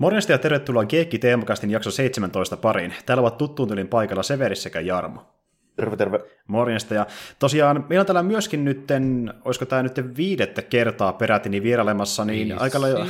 [0.00, 2.94] Morjesta ja tervetuloa Geekki Teemakastin jakso 17 pariin.
[3.06, 5.26] Täällä ovat tuttuun tylin paikalla Severis sekä Jarmo.
[5.76, 6.18] Terve, terve.
[6.46, 6.94] Morjesta.
[6.94, 7.06] Ja
[7.38, 12.48] tosiaan meillä on täällä myöskin nytten, olisiko tämä nyt viidettä kertaa peräti niin vierailemassa, niin
[12.48, 12.62] Viisi.
[12.62, 13.06] aika lailla,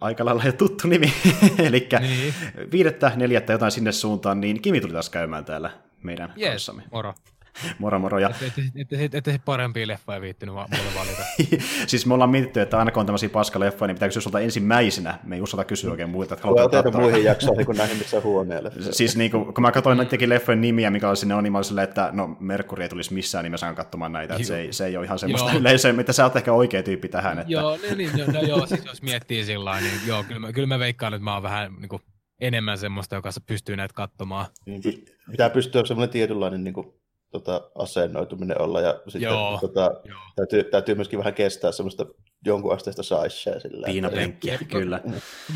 [0.00, 1.12] aika lailla jo tuttu nimi.
[1.68, 2.34] Eli Niin.
[2.72, 5.70] viidettä, neljättä jotain sinne suuntaan, niin Kimi tuli taas käymään täällä
[6.02, 6.82] meidän Jees, kanssamme.
[6.92, 7.14] moro.
[7.78, 8.18] Moro moro.
[8.18, 11.22] Ja Ette, ette, ette, ette parempia leffoja viittinyt va- mulle valita.
[11.86, 15.18] siis me ollaan mietitty, että aina kun on tämmöisiä paskaleffoja, niin pitää kysyä sulta ensimmäisenä.
[15.24, 18.72] Me ei uskalta kysyä oikein muilta, että Voi tehdä muihin jaksoihin kuin näihin missä huoneelle.
[18.90, 21.58] Siis niin kuin, kun mä katsoin näidenkin leffojen nimiä, mikä oli sinne on, niin mä
[21.58, 24.86] olin silleen, että no Merkuri ei tulisi missään nimessä katsomaan näitä, että se ei, se
[24.86, 25.60] ei ole ihan semmoista Joo.
[25.60, 27.38] yleisöä, mitä sä oot ehkä oikea tyyppi tähän.
[27.38, 27.52] Että...
[27.52, 30.52] joo, niin, niin, no, no, joo, siis jos miettii sillä lailla, niin joo, kyllä mä,
[30.52, 32.02] kyllä mä veikkaan, että mä oon vähän niin kuin,
[32.40, 34.46] enemmän semmoista, joka pystyy näitä katsomaan.
[34.66, 34.82] Niin
[35.30, 36.94] pitää pystyä semmoinen tietynlainen niin kuin,
[37.34, 40.20] tota, asennoituminen olla ja sitten Joo, tota, joo.
[40.36, 42.06] täytyy, täytyy myöskin vähän kestää semmoista
[42.46, 43.86] jonkun asteista sillä.
[43.86, 45.00] Piinapenkkiä, kyllä.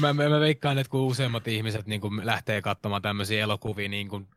[0.00, 4.08] Mä, mä, mä veikkaan, että kun useimmat ihmiset niin kuin lähtee katsomaan tämmöisiä elokuvia niin
[4.08, 4.28] kuin,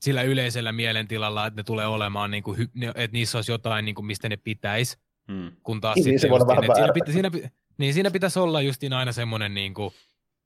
[0.00, 4.06] sillä yleisellä mielentilalla, että ne tulee olemaan, niin kuin, että niissä olisi jotain, niin kuin,
[4.06, 4.96] mistä ne pitäisi,
[5.32, 5.52] Hmm.
[5.62, 7.30] kun taas Niin, sitten se voi olla vähän siinä, pitä, siinä,
[7.78, 9.90] niin siinä pitäisi olla justiin aina semmoinen niin kuin,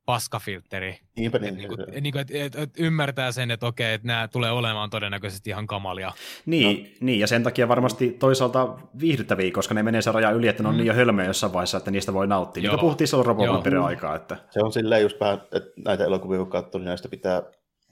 [0.04, 1.54] paskafiltteri, Niinpä niin.
[1.54, 4.90] niinku, niin, et, niinku, et, et, et ymmärtää sen, että okei, että nämä tulee olemaan
[4.90, 6.12] todennäköisesti ihan kamalia.
[6.46, 6.88] Niin, no.
[7.00, 10.68] niin, ja sen takia varmasti toisaalta viihdyttäviä, koska ne menee se raja yli, että ne
[10.68, 10.78] on Mm.
[10.78, 12.60] niin jo hölmöjä jossain vaiheessa, että niistä voi nauttia.
[12.60, 12.72] Niin Joo.
[12.72, 16.78] kuin puhuttiin silloin aikaa, että se on silleen just vähän, että näitä elokuvia kun katsoo,
[16.78, 17.42] niin näistä pitää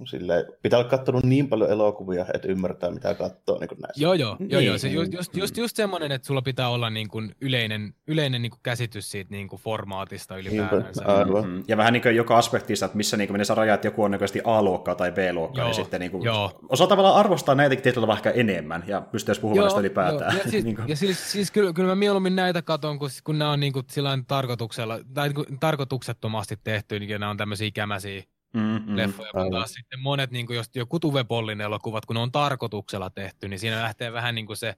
[0.07, 4.03] silleen, pitää olla katsonut niin paljon elokuvia, että ymmärtää mitä katsoo niin kuin näissä.
[4.03, 4.67] Joo, joo, joo, Niin.
[4.67, 4.79] joo.
[4.79, 8.51] Se, just, just, just, just semmoinen, että sulla pitää olla niin kuin yleinen, yleinen niin
[8.51, 11.01] kuin käsitys siitä niin kuin formaatista ylipäätänsä.
[11.01, 11.49] Niinpä, aivan.
[11.49, 14.03] Mm, Ja vähän niin kuin joka aspektissa, että missä niin menee se raja, että joku
[14.03, 16.61] on näköisesti A-luokkaa tai B-luokkaa, Joo, niin sitten niin kuin, joo.
[16.69, 20.33] osaa tavallaan arvostaa näitäkin tietyllä tavalla ehkä enemmän, ja pystyy puhumaan näistä ylipäätään.
[20.35, 20.43] Joo.
[20.45, 23.39] Ja, siis, Niin kuin- ja siis, siis kyllä, kyllä mä mieluummin näitä katon, kun, kun
[23.39, 23.87] nämä on niin kuin
[24.27, 28.23] tarkoituksella, tai niin kuin tarkoituksettomasti tehty, niin nämä on tämmöisiä ikämäisiä
[28.55, 32.33] mm, leffoja, kun taas sitten monet, niin kuin jos joku Tuve-Pollin elokuvat, kun ne on
[32.33, 34.69] tarkoituksella tehty, niin siinä lähtee vähän niin kuin se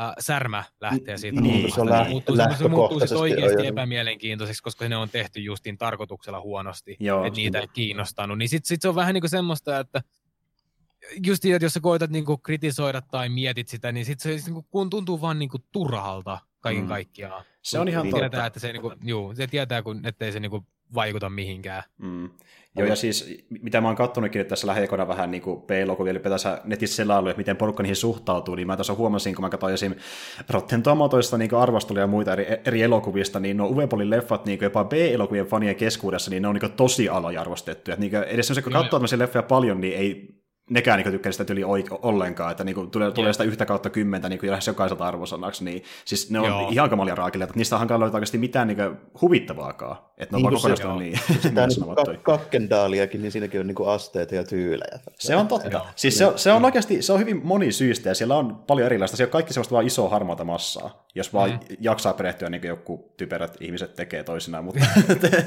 [0.00, 3.64] äh, särmä lähtee siitä Niin, se on lä- muuttuu, se muuttuu sitten lähtökohtaisesti oikeasti on
[3.64, 8.38] jo- epämielenkiintoiseksi, koska ne on tehty justiin tarkoituksella huonosti, Joo, että niitä ei kiinnostanut.
[8.38, 10.02] Niin sitten sit se on vähän niin kuin semmoista, että
[11.26, 14.54] just että jos sä koetat niin kuin kritisoida tai mietit sitä, niin sitten se niin
[14.54, 16.88] kuin, kun tuntuu vaan niin kuin turhalta kaiken Mm.
[16.88, 17.44] kaikkiaan.
[17.64, 18.20] Se on ihan Se totta.
[18.20, 21.82] tietää, että se, niin kuin, juu, se tietää, kun, ettei se niin kuin, vaikuta mihinkään.
[21.98, 22.30] Mm.
[22.76, 26.18] Joo, ja siis mitä mä oon kattonutkin nyt tässä lähiaikoina vähän niin kuin P-elokuvia, eli
[26.18, 29.74] tässä netissä selailu, että miten porukka niihin suhtautuu, niin mä tässä huomasin, kun mä katsoin
[29.74, 29.94] esim.
[30.50, 34.84] Rotten Tomatoista niin arvosteluja ja muita eri, eri elokuvista, niin no Uwepolin leffat niin jopa
[34.84, 37.96] B-elokuvien fanien keskuudessa, niin ne on niin tosi alojarvostettuja.
[37.96, 41.52] Niin edes se, kun Joo, katsoo tämmöisiä leffoja paljon, niin ei nekään niin tykkää sitä
[41.52, 41.64] yli
[42.02, 46.30] ollenkaan, että niin tulee, tulee sitä yhtä kautta kymmentä niin lähes jokaiselta arvosanaksi, niin siis
[46.30, 46.68] ne on Joo.
[46.70, 48.78] ihan kamalia raakille, että niistä on hankala löytää oikeasti mitään niin
[49.20, 53.32] huvittavaakaan, että ne on Niin vaan kuin se- kokonaista niin, Sitä niin kuin kakkendaaliakin, niin
[53.32, 54.98] siinäkin on niin kuin asteita ja tyylejä.
[55.18, 55.68] Se on totta.
[55.68, 55.86] Joo.
[55.96, 59.16] Siis se, on- se on oikeasti, se on hyvin monisyistä ja siellä on paljon erilaista.
[59.16, 61.58] Siellä on kaikki sellaista vaan isoa harmaata massaa, jos vaan Mm.
[61.80, 64.64] jaksaa perehtyä niin kuin joku typerät ihmiset tekee toisinaan.
[64.64, 64.80] Mutta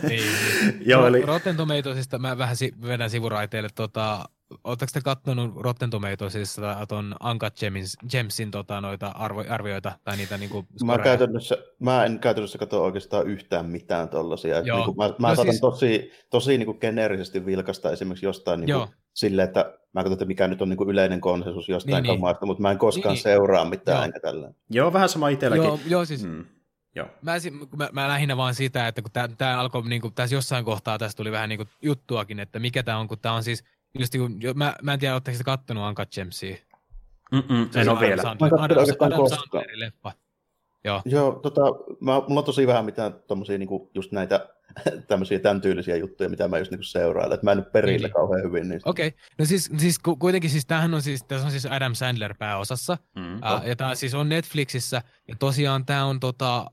[0.08, 0.24] Niin.
[0.92, 3.70] Joo, eli Rotten Tomatoesista mä vähän si- vedän sivuraiteille.
[3.76, 4.26] Tota,
[4.64, 10.38] Oletteko te kattonut Rotten Tomatoesista ton Uncut Gems, Gemsin tota, noita arvo, arvioita tai niitä
[10.38, 14.60] niinku Mä, käytännössä, mä en käytännössä katso oikeastaan yhtään mitään tollasia.
[14.60, 14.78] Joo.
[14.78, 18.60] Niin kuin, mä mä No saatan siis- tosi, tosi niin kuin geneerisesti vilkasta esimerkiksi jostain
[18.60, 18.86] niin Joo.
[18.88, 19.60] kuin, silleen, että
[19.94, 22.48] mä katson, että mikä nyt on niin kuin yleinen konsensus jostain Niin, niin, niin.
[22.48, 23.24] mutta mä en koskaan Niin, niin, niin.
[23.24, 24.52] seuraa mitään enkä tällä.
[24.70, 25.66] joo, vähän sama itselläkin.
[25.66, 26.46] Joo, joo siis Mm.
[26.96, 27.08] Joo.
[27.22, 30.66] mä, si- mä, mä lähinnä vaan sitä, että kun tämä alkoi, niin kuin, tässä jossain
[30.66, 33.64] kohtaa tässä tuli vähän niin kuin juttuakin, että mikä tämä on, kun tämä on siis,
[34.00, 36.56] just niin kuin, jo- mä, mä en tiedä, oletteko te kattonut Uncut Gemsia?
[37.32, 38.22] Mm-mm, Se en on ole vielä.
[38.22, 39.40] Adam, Mä en Adam, Adam koskaan.
[39.52, 40.12] Sandlerin leffa.
[40.84, 41.02] Joo.
[41.06, 41.62] Joo, tota,
[42.00, 44.50] mä, mulla on tosi vähän mitään tommosia niin kuin, just näitä
[45.08, 47.34] tämmöisiä tämän tyylisiä juttuja, mitä mä just niin seurailen.
[47.34, 48.14] Että mä en ole perillä Niin.
[48.14, 48.90] kauhean hyvin niistä.
[48.90, 49.20] Okei, okay.
[49.40, 52.98] no siis, siis ku- kuitenkin siis tämähän on siis, tässä on siis Adam Sandler pääosassa,
[53.16, 53.40] Mm.
[53.42, 56.72] Ää, ja tämä siis on Netflixissä, ja tosiaan tämä on tota,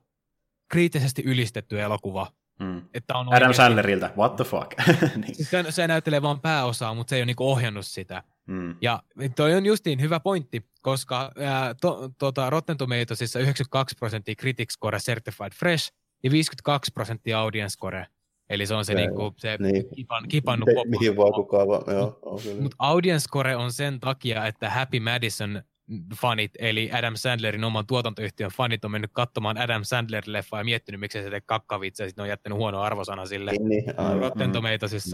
[0.69, 2.27] kriittisesti ylistetty elokuva.
[2.61, 2.83] Mm.
[2.95, 4.73] Että on Adam Sandlerilta, what the fuck.
[5.17, 5.35] niin.
[5.35, 8.23] Siis se, se näyttelee vaan pääosaa, mutta se ei ole niinku ohjannut sitä.
[8.47, 8.77] mm.
[8.81, 9.03] Ja
[9.37, 14.99] toi on justiin hyvä pointti, koska ää, to, tota, Rotten Tomatoesissa 92 prosenttia Critics Score
[14.99, 15.93] Certified Fresh
[16.23, 18.07] ja 52 prosenttia Audience Score.
[18.51, 19.85] Eli se on se, Joo, niinku, se niin.
[19.97, 22.21] kipan, kipannut Te, mihin vaan kukaan vaan, joo.
[22.61, 25.63] Mutta audience score on sen takia, että Happy Madison
[26.21, 31.23] fanit, eli Adam Sandlerin oman tuotantoyhtiön fanit on mennyt katsomaan Adam Sandler-leffaa ja miettinyt, miksi
[31.23, 34.19] se tee kakkavitsa, ja sitten on jättänyt huono arvosana sille Niin, niin, aivan.
[34.19, 34.53] Rotten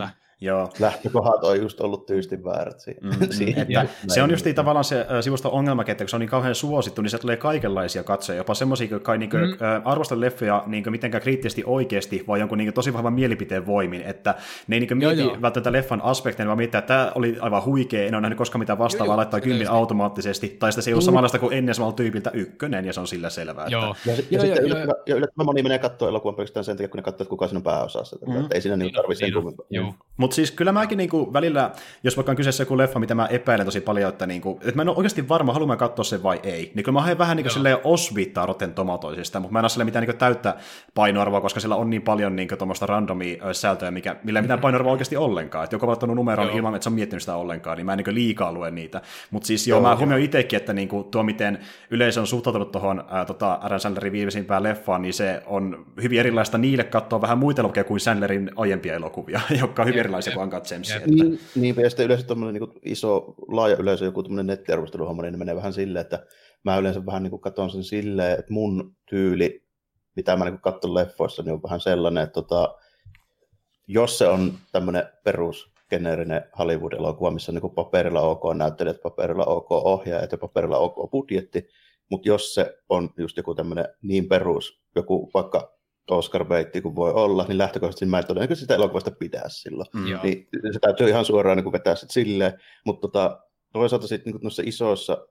[0.08, 0.10] Mm.
[0.40, 0.70] Joo.
[0.78, 3.04] Lähtökohdat on just ollut tyystin väärät siihen.
[3.04, 6.54] Mm, että se on just tavallaan se sivusta ongelma, että kun se on niin kauhean
[6.54, 9.82] suosittu, niin se tulee kaikenlaisia katsoja, jopa semmoisia, jotka ei niin mm.
[9.84, 14.34] arvosta leffoja niin mitenkään kriittisesti oikeasti, vaan jonkun niin tosi vahvan mielipiteen voimin, että
[14.66, 15.42] ne ei niin mieti joo, joo.
[15.42, 18.78] välttämättä leffan aspekteja, vaan miettii, että tämä oli aivan huikea, en ole nähnyt koskaan mitään
[18.78, 21.04] vastaavaa, laittaa kymmenen automaattisesti, tai sitten se ei ole mm.
[21.04, 23.66] samanlaista kuin ennen samalla tyypiltä ykkönen, ja se on sillä selvää.
[23.68, 23.94] Joo.
[24.08, 24.10] Että...
[24.10, 26.96] Ja, ja, joo, sitten yllättävän, ja yllättävän moni menee katsoa elokuvan pelkästään sen takia, kun
[26.96, 28.16] ne katsoo, että kuka siinä on pääosassa.
[28.26, 28.40] Mm.
[28.40, 29.66] Että ei siinä niin tarvitse sen kummempaa.
[30.16, 31.70] Mutta siis kyllä mäkin niinku välillä,
[32.02, 34.82] jos vaikka on kyseessä joku leffa, mitä mä epäilen tosi paljon, että, niinku, että mä
[34.82, 37.50] en ole oikeasti varma, haluan katsoa sen vai ei, niin kyllä mä haen vähän niinku
[37.50, 40.54] silleen osviittaa Rotten Tomatoesista, mutta mä en ole sille mitään niinku täyttä
[40.94, 44.92] painoarvoa, koska sillä on niin paljon niinku tuommoista randomia sältöä, mikä, millä ei mitään painoarvoa
[44.92, 45.64] oikeasti ollenkaan.
[45.64, 46.56] Että joku on ottanut numeron joo.
[46.56, 49.00] ilman, että se on miettinyt sitä ollenkaan, niin mä en niinku liikaa lue niitä.
[49.30, 51.58] Mutta siis joo, joo mä huomioin itsekin, että niinku tuo, miten
[51.90, 56.84] yleisö on suhtautunut tuohon tota, Adam Sandlerin viimeisimpään leffaan, niin se on hyvin erilaista niille
[56.84, 60.88] katsoa vähän muita elokuvia kuin Sandlerin aiempia elokuvia, jotka on hyvin erilaisia kuin Uncut Gems.
[61.06, 65.38] Niin, niin, ja sitten yleensä tuommoinen niin iso, laaja yleisö, joku tuommoinen nettiarvosteluhomma, niin ne
[65.38, 66.26] menee vähän silleen, että
[66.64, 69.64] mä yleensä vähän niin katson sen silleen, että mun tyyli,
[70.16, 72.74] mitä mä niin katson leffoissa, niin on vähän sellainen, että tota,
[73.86, 79.72] jos se on tämmöinen perus geneerinen Hollywood-elokuva, missä on niin paperilla OK näyttelijät, paperilla OK
[79.72, 81.68] ohjaajat ja paperilla OK budjetti,
[82.10, 85.79] mutta jos se on just joku tämmöinen niin perus, joku vaikka
[86.14, 89.88] Oscar Beitti kuin voi olla, niin lähtökohtaisesti mä en todennäköisesti sitä elokuvasta pitää silloin.
[89.94, 90.04] Mm.
[90.22, 92.52] Niin se täytyy ihan suoraan niin kuin vetää sitten silleen,
[92.84, 93.40] mutta tota,
[93.72, 95.26] toisaalta sitten niin noissa isoissa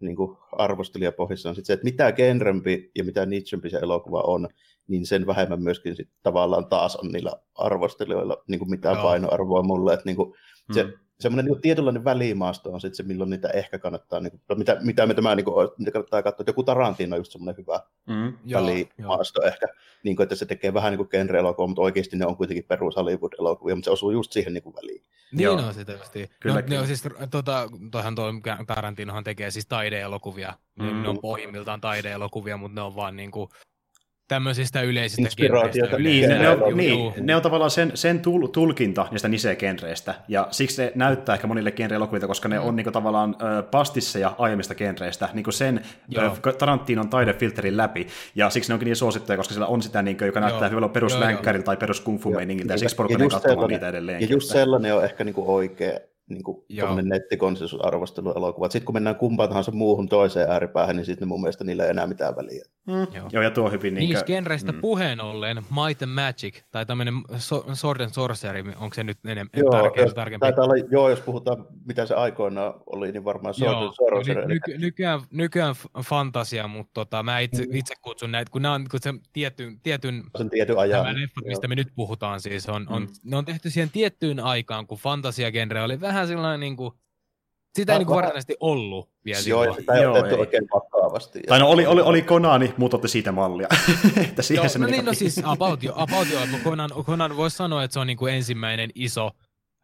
[0.00, 4.48] niin kuin arvostelijapohjissa on sit se, että mitä genrempi ja mitä nichempi se elokuva on,
[4.88, 9.04] niin sen vähemmän myöskin sit tavallaan taas on niillä arvostelijoilla niin kuin mitään Joo.
[9.04, 9.94] painoarvoa mulle.
[9.94, 10.34] Että niin kuin
[10.72, 14.58] se, mm semmoinen niin tietynlainen välimaasto on sitten se, milloin niitä ehkä kannattaa, niin kuin,
[14.58, 16.44] mitä, mitä me tämä niin kuin, mitä kannattaa katsoa.
[16.46, 19.48] Joku Tarantino on just semmoinen hyvä mm, välimaasto joo.
[19.48, 19.66] ehkä,
[20.02, 22.96] niin kuin, että se tekee vähän niin kuin genre-elokuvaa, mutta oikeasti ne on kuitenkin perus
[22.96, 25.02] Hollywood-elokuvia, mutta se osuu just siihen niin kuin väliin.
[25.32, 25.56] Niin joo.
[25.56, 26.30] on se tietysti.
[26.40, 26.66] Kyllä, no.
[26.68, 28.32] Ne on siis, tota, toihan tuo
[28.66, 30.54] Tarantinohan tekee siis taideelokuvia.
[30.78, 31.02] Mm.
[31.02, 33.50] Ne on pohjimmiltaan taideelokuvia, mutta ne on vaan niin kuin,
[34.28, 35.98] tämmöisistä yleisistä Inspiraatioita.
[35.98, 40.48] Niin, ne, ne, on, niin, ne on tavallaan sen, sen tul, tulkinta niistä niche-genreistä, ja
[40.50, 41.96] siksi se näyttää ehkä monille genre
[42.26, 42.66] koska ne mm.
[42.66, 45.80] on niinku tavallaan ö, pastisseja aiemmista genreistä, niinku sen
[46.16, 50.24] ö, Tarantinon taidefilterin läpi, ja siksi ne onkin niin suosittuja, koska siellä on sitä, niinku,
[50.24, 53.88] joka näyttää hyvältä peruslänkkäriltä tai perus kung fu meiningiltä, ja, ja siksi porukka katsomaan niitä
[53.88, 54.20] edelleen.
[54.20, 55.98] Ja just sellainen on ehkä niinku oikea
[56.28, 56.64] niin kuin
[57.02, 58.68] nettikonsensusarvosteluelokuva.
[58.68, 62.06] Sitten kun mennään kumpaan tahansa muuhun toiseen ääripäähän, niin sitten mun mielestä niillä ei enää
[62.06, 62.64] mitään väliä.
[62.88, 63.06] Mm.
[63.14, 63.28] Joo.
[63.32, 63.94] Joo, ja tuo hyvin...
[63.94, 64.80] Niin Niistä genreistä mm.
[64.80, 67.14] puheen ollen, Might and Magic, tai tämmöinen
[67.72, 70.46] Sword and Sorcery, onko se nyt enemmän joo, tärkeä, jos, tarkempi?
[70.46, 74.46] Olla, joo, jos puhutaan, mitä se aikoina oli, niin varmaan Sword joo, and Sorcery.
[74.46, 77.74] Ny, ny, nykyään, nykyään fantasia, mutta tota, mä itse, mm.
[77.74, 81.04] itse kutsun näitä, kun nämä on kun se tietyn, tietyn, sen tietyn ajan.
[81.04, 83.08] nämä leffat, mistä me nyt puhutaan siis, on, on, mm.
[83.24, 86.92] ne on tehty siihen tiettyyn aikaan, kun fantasia-genre oli vähän sellainen niin kuin,
[87.74, 89.40] sitä ei niin varsinaisesti ollut vielä.
[89.46, 91.40] Joo, sitä ei otettu oikein vakavasti.
[91.48, 93.68] Tai no oli, oli, oli Konani, mutta otti siitä mallia.
[94.28, 97.56] että siihen Joo, se no, niin, no siis about, jo, about jo, Conan, Conan voisi
[97.56, 99.30] sanoa, että se on niin kuin ensimmäinen iso,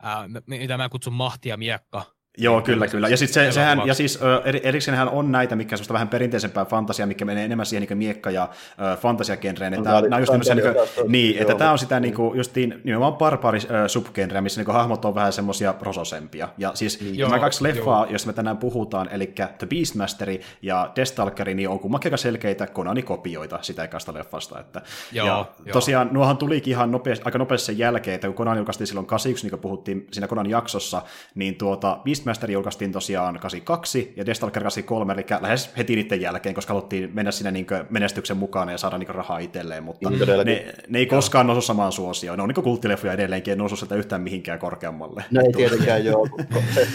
[0.03, 2.03] ää, mitä mä kutsun mahtia miekka
[2.39, 3.09] Joo, kyllä, kyllä.
[3.09, 4.19] Ja, sit se, sehän, ja siis
[4.63, 8.45] erikseenhän on näitä, mikä on vähän perinteisempää fantasiaa, mikä menee enemmän siihen niin miekka- ja
[8.45, 9.75] uh, fantasiagenreen.
[9.75, 12.81] Että nämä on just tämmöisiä, niin, kuin, niin että tämä on sitä niin kuin, justiin
[12.85, 16.49] nimenomaan barbaari uh, subgenreä, missä niin kuin, hahmot on vähän semmoisia rososempia.
[16.59, 17.21] Ja siis mm.
[17.21, 18.11] nämä kaksi leffaa, joo.
[18.11, 19.27] joista me tänään puhutaan, eli
[19.59, 24.61] The Beastmasteri ja Destalkeri, niin on kummankin aika selkeitä Konani-kopioita sitä ekasta leffasta.
[24.61, 24.83] Että,
[25.13, 25.73] joo, ja joo.
[25.73, 29.45] tosiaan nuohan tulikin ihan nopeasti, aika nopeasti sen jälkeen, että kun Konani julkaistiin silloin 81,
[29.45, 31.03] niin kuin puhuttiin siinä Konan jaksossa,
[31.35, 36.55] niin tuota, Beast Beastmaster julkaistiin tosiaan 82 ja Destalker 83, eli lähes heti niiden jälkeen,
[36.55, 40.75] koska haluttiin mennä sinne niin menestyksen mukaan ja saada niin rahaa itselleen, mutta mm, ne,
[40.89, 42.39] ne, ei koskaan nousu samaan suosioon.
[42.39, 45.25] Ne on niin kulttileffoja edelleenkin, ei nousu sieltä yhtään mihinkään korkeammalle.
[45.31, 46.29] No ei tietenkään joo,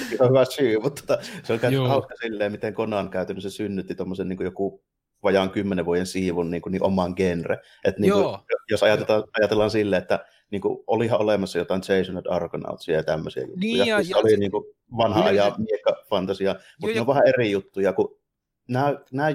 [0.10, 4.30] se on hyvä syy, mutta tota, se on hauska silleen, miten Conan käytännössä synnytti tuommoisen
[4.30, 4.84] niin joku
[5.24, 7.58] vajaan kymmenen vuoden siivun niin, kuin, niin omaan genre.
[7.86, 8.38] Et, niin kuin,
[8.70, 13.44] jos ajatellaan, ajatellaan silleen, että niin kuin, olihan olemassa jotain Jason and Argonautsia ja tämmöisiä
[13.44, 13.60] juttuja.
[13.60, 14.38] Niin, ja, ja oli se...
[14.38, 14.64] niin kuin,
[14.98, 18.20] vanha ajan miekka-fantasia, mutta ne on vähän eri juttuja, kun
[18.68, 19.30] nämä, nämä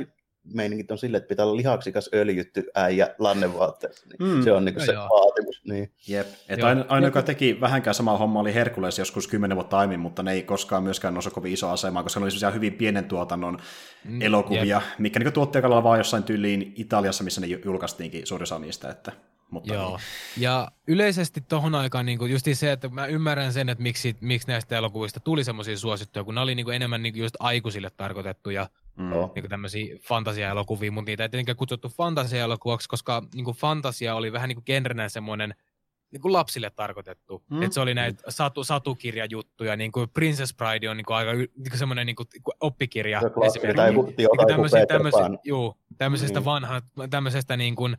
[0.52, 4.06] meiningit on silleen, että pitää olla lihaksikas öljytty äijä lannevaatteessa.
[4.06, 4.42] Niin mm.
[4.42, 5.08] Se on niin se joo.
[5.08, 5.60] vaatimus.
[5.64, 5.92] Niin.
[6.08, 6.26] Jep.
[6.48, 10.22] Et aina, aina, joka teki vähänkään samaa hommaa, oli Herkules joskus kymmenen vuotta aiemmin, mutta
[10.22, 13.58] ne ei koskaan myöskään nouse kovin iso asemaa, koska ne oli hyvin pienen tuotannon
[14.04, 14.22] mm.
[14.22, 14.98] elokuvia, Jep.
[14.98, 18.90] mikä niin tuottajakalla vaan jossain tyyliin Italiassa, missä ne julkaistiinkin suurin osa niistä.
[18.90, 19.12] Että
[19.50, 19.88] mutta Joo.
[19.88, 20.42] Niin.
[20.42, 24.76] Ja yleisesti tuohon aikaan niin just se, että mä ymmärrän sen, että miksi, miksi näistä
[24.76, 28.68] elokuvista tuli semmoisia suosittuja, kun ne oli niin kuin enemmän niin kuin just aikuisille tarkoitettuja
[28.96, 29.10] mm.
[29.34, 34.48] niin tämmöisiä fantasia-elokuvia, mutta niitä ei tietenkään kutsuttu fantasia-elokuvaksi, koska niin kuin fantasia oli vähän
[34.48, 35.54] niin kuin genrenä semmoinen
[36.14, 37.44] niin kuin lapsille tarkoitettu.
[37.50, 37.62] Mm.
[37.62, 41.50] Että se oli näitä satu, satukirjajuttuja, niin kuin Princess Bride on niin kuin aika niin
[41.70, 42.28] kuin semmoinen niin kuin
[42.60, 43.20] oppikirja.
[43.46, 43.76] esimerkiksi.
[43.76, 46.44] Tai niin, niin tämmöisiä, tämmöisiä, juu, tämmöisestä mm.
[46.44, 47.96] vanhaa, tämmöisestä niin kuin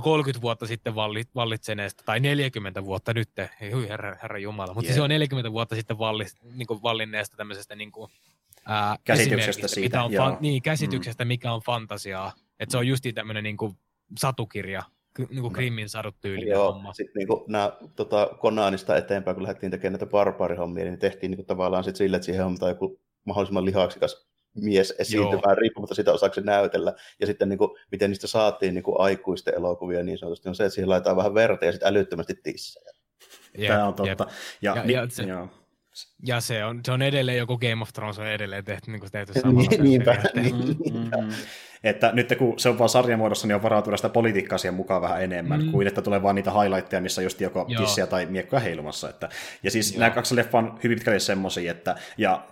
[0.00, 0.94] 30 vuotta sitten
[1.34, 3.28] vallitseneesta, tai 40 vuotta nyt,
[3.72, 4.94] hui herra, herra Jumala, mutta yeah.
[4.94, 6.24] se on 40 vuotta sitten valli,
[6.54, 8.10] niin kuin vallinneesta tämmöisestä niin kuin,
[8.66, 9.86] ää, käsityksestä siitä.
[9.86, 11.28] Mitä on fan, niin, käsityksestä, mm.
[11.28, 12.32] mikä on fantasiaa.
[12.60, 13.72] Että se on just tämmöinen niin kuin
[14.18, 14.82] satukirja,
[15.18, 16.92] niin kuin Grimmin sadut tyylinen Joo, homma.
[16.92, 21.36] Sitten niin kuin nämä tota, Konanista eteenpäin, kun lähdettiin tekemään näitä barbaarihommia, niin tehtiin niin
[21.36, 24.26] kuin, tavallaan sit sille, että siihen hommataan joku mahdollisimman lihaksikas
[24.56, 26.94] mies esiintymään, riippumatta siitä osaako näytellä.
[27.20, 30.64] Ja sitten niin kuin, miten niistä saatiin niin kuin aikuisten elokuvia niin sanotusti, on se,
[30.64, 32.92] että siihen laitetaan vähän verta ja sitten älyttömästi tissejä.
[33.58, 34.26] Yep, Tämä on totta.
[34.62, 35.48] Ja, ja, ja, se, joo.
[36.26, 39.12] ja se, on, se on edelleen joku Game of Thrones on edelleen tehty, niin kuin
[39.12, 39.70] tehty samalla.
[39.78, 40.22] Niinpä.
[40.34, 41.32] Mm-hmm.
[41.86, 45.22] Että nyt kun se on vaan sarjamuodossa, niin on varautua sitä politiikkaa siihen mukaan vähän
[45.22, 45.70] enemmän, mm.
[45.70, 47.82] kuin että tulee vaan niitä highlightteja, missä just joko Joo.
[47.82, 49.08] tissiä tai miekkoja heilumassa.
[49.08, 49.28] Että,
[49.62, 50.00] ja siis Joo.
[50.00, 52.42] nämä kaksi leffa on hyvin pitkälle semmoisia, että ja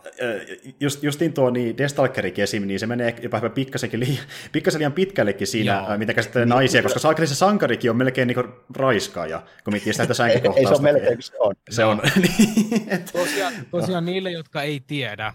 [0.80, 4.18] just, justiin tuo niin Destalkerikin esim, niin se menee jopa pikkasenkin li,
[4.52, 5.98] pikkasen liian pitkällekin siinä, Joo.
[5.98, 8.44] mitä käsittelee naisia, koska Salkeri se sankarikin on melkein niin
[8.76, 10.60] raiskaaja, kun miettii sitä sänkykohtausta.
[10.60, 11.54] ei, ei se on melkein, se on.
[11.70, 12.02] Se on.
[12.24, 15.32] Niin, tosiaan, tosiaan niille, jotka ei tiedä,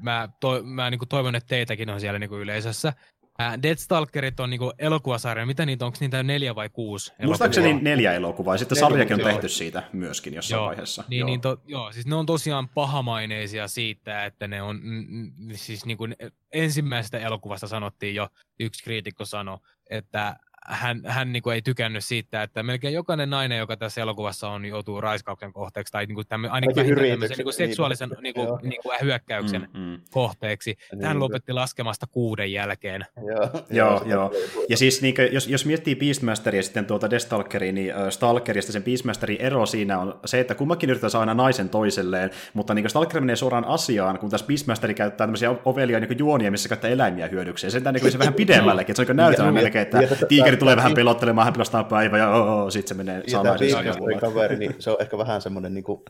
[0.00, 2.92] mä, to, mä niin toivon, että teitäkin on siellä niin yleisössä.
[3.40, 5.46] Äh, Deathstalkerit on niinku elokuvasarja.
[5.46, 9.32] Mitä niitä, onko niitä neljä vai kuusi Muistaakseni neljä elokuvaa, ja sitten neljä, sarjakin on
[9.32, 11.04] tehty siitä myöskin jossain joo, vaiheessa.
[11.08, 11.26] Niin, joo.
[11.26, 16.08] Niin to, joo, siis ne on tosiaan pahamaineisia siitä, että ne on, mm, siis niinku
[16.52, 18.28] ensimmäisestä elokuvasta sanottiin jo,
[18.60, 19.58] yksi kriitikko sanoi,
[19.90, 20.36] että
[20.66, 24.64] hän, hän niin kuin ei tykännyt siitä, että melkein jokainen nainen, joka tässä elokuvassa on,
[24.64, 28.82] joutuu raiskauksen kohteeksi tai niin kuin tämän, ainakin tämmöisen niin kuin seksuaalisen niin kuin, niin
[28.82, 30.00] kuin hyökkäyksen mm, mm.
[30.10, 30.76] kohteeksi.
[30.92, 33.06] Niin, hän lopetti laskemasta kuuden jälkeen.
[33.26, 34.02] Joo, joo.
[34.06, 34.32] joo.
[34.68, 38.72] Ja siis niin kuin, jos, jos miettii Beastmasteria ja sitten tuota Destalkeria, niin uh, Stalkerista
[38.72, 43.20] sen Beastmasterin ero siinä on se, että kummakin yrittää saada naisen toiselleen, mutta niin Stalker
[43.20, 47.70] menee suoraan asiaan, kun tässä Beastmasteri käyttää tämmöisiä ovelia niin juonia, missä käyttää eläimiä hyödyksiä.
[47.70, 51.44] Sen niin se vähän pidemmällekin, että se on näytelmä melkein, että tiikeri tulee vähän pelottelemaan,
[51.44, 53.82] hän pelastaa päivä ja oh, oh, sitten se menee salaisesti.
[54.20, 56.02] kaveri, niin se on ehkä vähän semmoinen niin kuin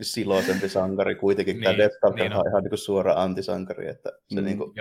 [0.00, 1.54] siloisempi sankari kuitenkin.
[1.54, 4.58] Niin, Tämä Death Stalker niin on ihan niin kuin suora antisankari, että se mm, niin
[4.58, 4.72] kuin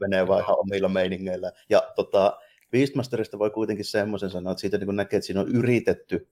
[0.00, 1.52] menee vaan ihan omilla meiningeillä.
[1.70, 2.38] Ja tota,
[2.70, 6.28] Beastmasterista voi kuitenkin semmoisen sanoa, että siitä niin kuin näkee, että siinä on yritetty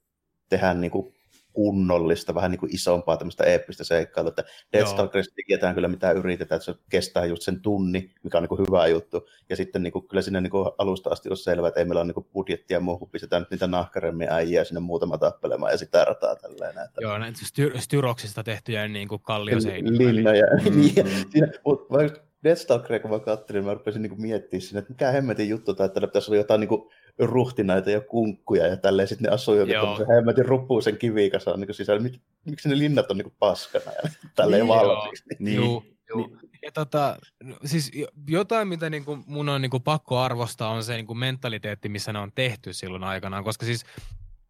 [0.48, 1.14] tehdä niin kuin
[1.52, 6.72] kunnollista, vähän niin kuin isompaa tämmöistä eeppistä seikkailua, että Deathstalkerista tietää kyllä mitä yritetään, että
[6.72, 10.08] se kestää just sen tunni, mikä on niin kuin hyvä juttu, ja sitten niin kuin,
[10.08, 12.80] kyllä sinne niin kuin alusta asti on selvä, että ei meillä ole niin kuin budjettia
[12.80, 16.70] muu, kun pistetään nyt niitä nahkaremmin äijää sinne muutama tappelemaan ja sitä rataa tälleen.
[16.70, 17.00] Että...
[17.00, 19.98] Joo, näitä styr- styroksista tehtyjä niin kuin kallioseinillä.
[19.98, 21.48] Linnoja, mm-hmm.
[21.64, 25.74] mutta Deathstalkeria kun mä katselin, niin mä rupesin niin miettimään sinne, että mikä hemmetin juttu,
[25.74, 29.54] tai että pitäisi olla jotain niin kuin ruhtinaita ja kunkkuja ja tälleen sitten ne asuu
[29.54, 32.02] joku tämmöisen hemmetin ruppuisen kivikasaan niin sisällä.
[32.02, 35.24] Mik, miksi ne linnat on niin paskana ja tälleen niin, valmiiksi?
[35.38, 35.56] Niin.
[35.56, 36.26] Joo, joo.
[36.26, 36.38] Niin.
[36.62, 37.16] Ja tota,
[37.64, 37.92] siis
[38.28, 41.88] jotain, mitä niin kuin mun on niin kuin pakko arvostaa, on se niin kuin mentaliteetti,
[41.88, 43.84] missä ne on tehty silloin aikanaan, koska siis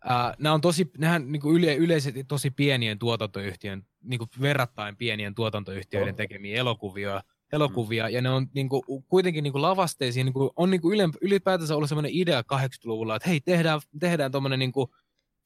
[0.06, 4.96] Uh, nämä on tosi, nehän niin kuin yle, yleisesti tosi pienien tuotantoyhtiön, niin kuin verrattain
[4.96, 8.14] pienien tuotantoyhtiöiden tekemiä elokuvia, elokuvia, mm.
[8.14, 11.76] ja ne on niin kuin, kuitenkin niin kuin lavasteisia, niin kuin, on niin kuin ylipäätänsä
[11.76, 14.72] ollut sellainen idea 80-luvulla, että hei, tehdään, tehdään tuommoinen niin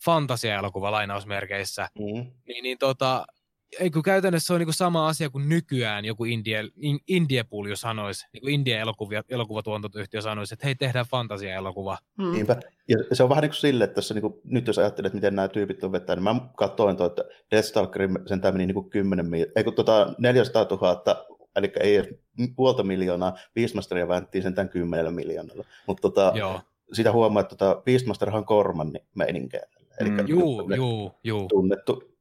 [0.05, 2.31] fantasia-elokuva lainausmerkeissä, mm.
[2.47, 3.27] niin, niin tota,
[3.81, 6.59] ei kun käytännössä se on niin kuin sama asia kuin nykyään joku India,
[7.09, 11.99] India Pulju sanoisi, niin kuin India elokuvia, elokuvatuotantoyhtiö sanoisi, että hei, tehdään fantasia-elokuva.
[12.19, 12.33] Mm.
[12.33, 12.57] Niinpä.
[12.89, 15.37] Ja se on vähän niin kuin sille, että tässä niin kuin, nyt jos ajattelet, miten
[15.37, 19.27] nämä tyypit on vetänyt, niin mä katsoin, tuo, että Deathstalkerin sen meni niin kuin 10
[19.27, 22.15] mil, ei kun tota 400 000 eli ei edes
[22.57, 25.65] puolta miljoonaa, Beastmasteria väänttiin sentään kymmenellä miljoonalla.
[25.87, 26.33] Mutta tota,
[26.93, 29.67] sitä huomaa, että tota, Beastmasterhan on Kormanni meininkejä.
[30.01, 30.27] Eli mm.
[30.27, 31.49] juu, juu, juu.
[31.49, 32.16] tunnettu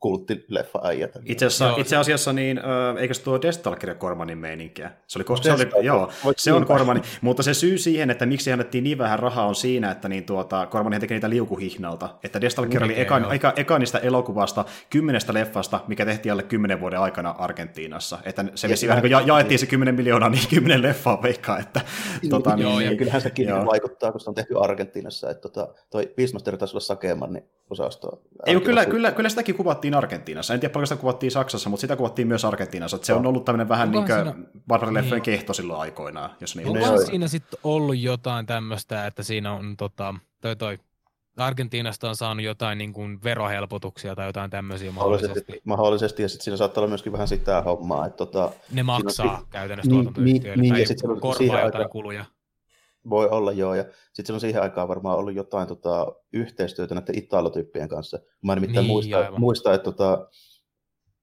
[0.00, 1.18] kulttileffa äijät.
[1.24, 4.90] Itse asiassa, itse asiassa niin, äh, eikö tuo Destalkir Kormanin meininkiä?
[5.06, 8.52] Se oli, koska se oli, joo, se on Kormani, mutta se syy siihen, että miksi
[8.52, 12.08] annettiin niin vähän rahaa on siinä, että niin tuota, Kormani teki niitä liukuhihnalta.
[12.22, 17.00] Että Destalkir oli eka, eka, eka, niistä elokuvasta, kymmenestä leffasta, mikä tehtiin alle kymmenen vuoden
[17.00, 18.18] aikana Argentiinassa.
[18.24, 21.58] Että se ja vähän niin ja, jaettiin se kymmenen miljoonaa, niin kymmenen leffaa veikkaa.
[21.58, 21.80] Että,
[22.30, 23.66] tota, niin, joo, niin, ja kyllähän sekin joo.
[23.66, 25.30] vaikuttaa, kun se on tehty Argentiinassa.
[25.30, 28.18] Että tota, toi Beastmaster taisi olla Sakeman, niin osastoa.
[28.46, 30.54] Ei, kyllä, kyllä, kyllä sitäkin kuvattiin Argentiinassa.
[30.54, 32.96] En tiedä paljon sitä kuvattiin Saksassa, mutta sitä kuvattiin myös Argentiinassa.
[32.96, 35.36] Että se on ollut tämmöinen vähän niin kuin barbarileffojen niin.
[35.36, 36.30] kehto silloin aikoinaan.
[36.40, 37.06] Jos niin Onko niin.
[37.06, 40.78] siinä sitten ollut jotain tämmöistä, että siinä on tota, toi, toi
[41.36, 45.60] Argentiinasta on saanut jotain niin kuin verohelpotuksia tai jotain tämmöisiä mahdollisesti.
[45.64, 48.06] Mahdollisesti, ja sitten siinä saattaa olla myöskin vähän sitä hommaa.
[48.06, 52.24] Että tota, ne maksaa on, käytännössä niin, tuotantoyhtiöille niin, tai niin, korvaa jotain aikaa, kuluja
[53.10, 57.88] Voi olla joo, ja sitten on siihen aikaan varmaan ollut jotain tota, yhteistyötä näiden italotyyppien
[57.88, 58.18] kanssa.
[58.42, 60.28] Mä nimittäin niin, muista, muista, että tota,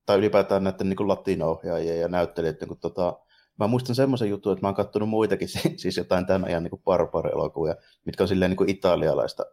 [0.05, 3.19] tai ylipäätään näiden niin latino-ohjaajien ja näyttelijöiden, kun tota,
[3.59, 5.47] mä muistan semmoisen jutun, että mä oon katsonut muitakin,
[5.81, 7.75] siis jotain tämän ajan niin barbar-elokuvia,
[8.05, 9.45] mitkä on silleen niin italialaista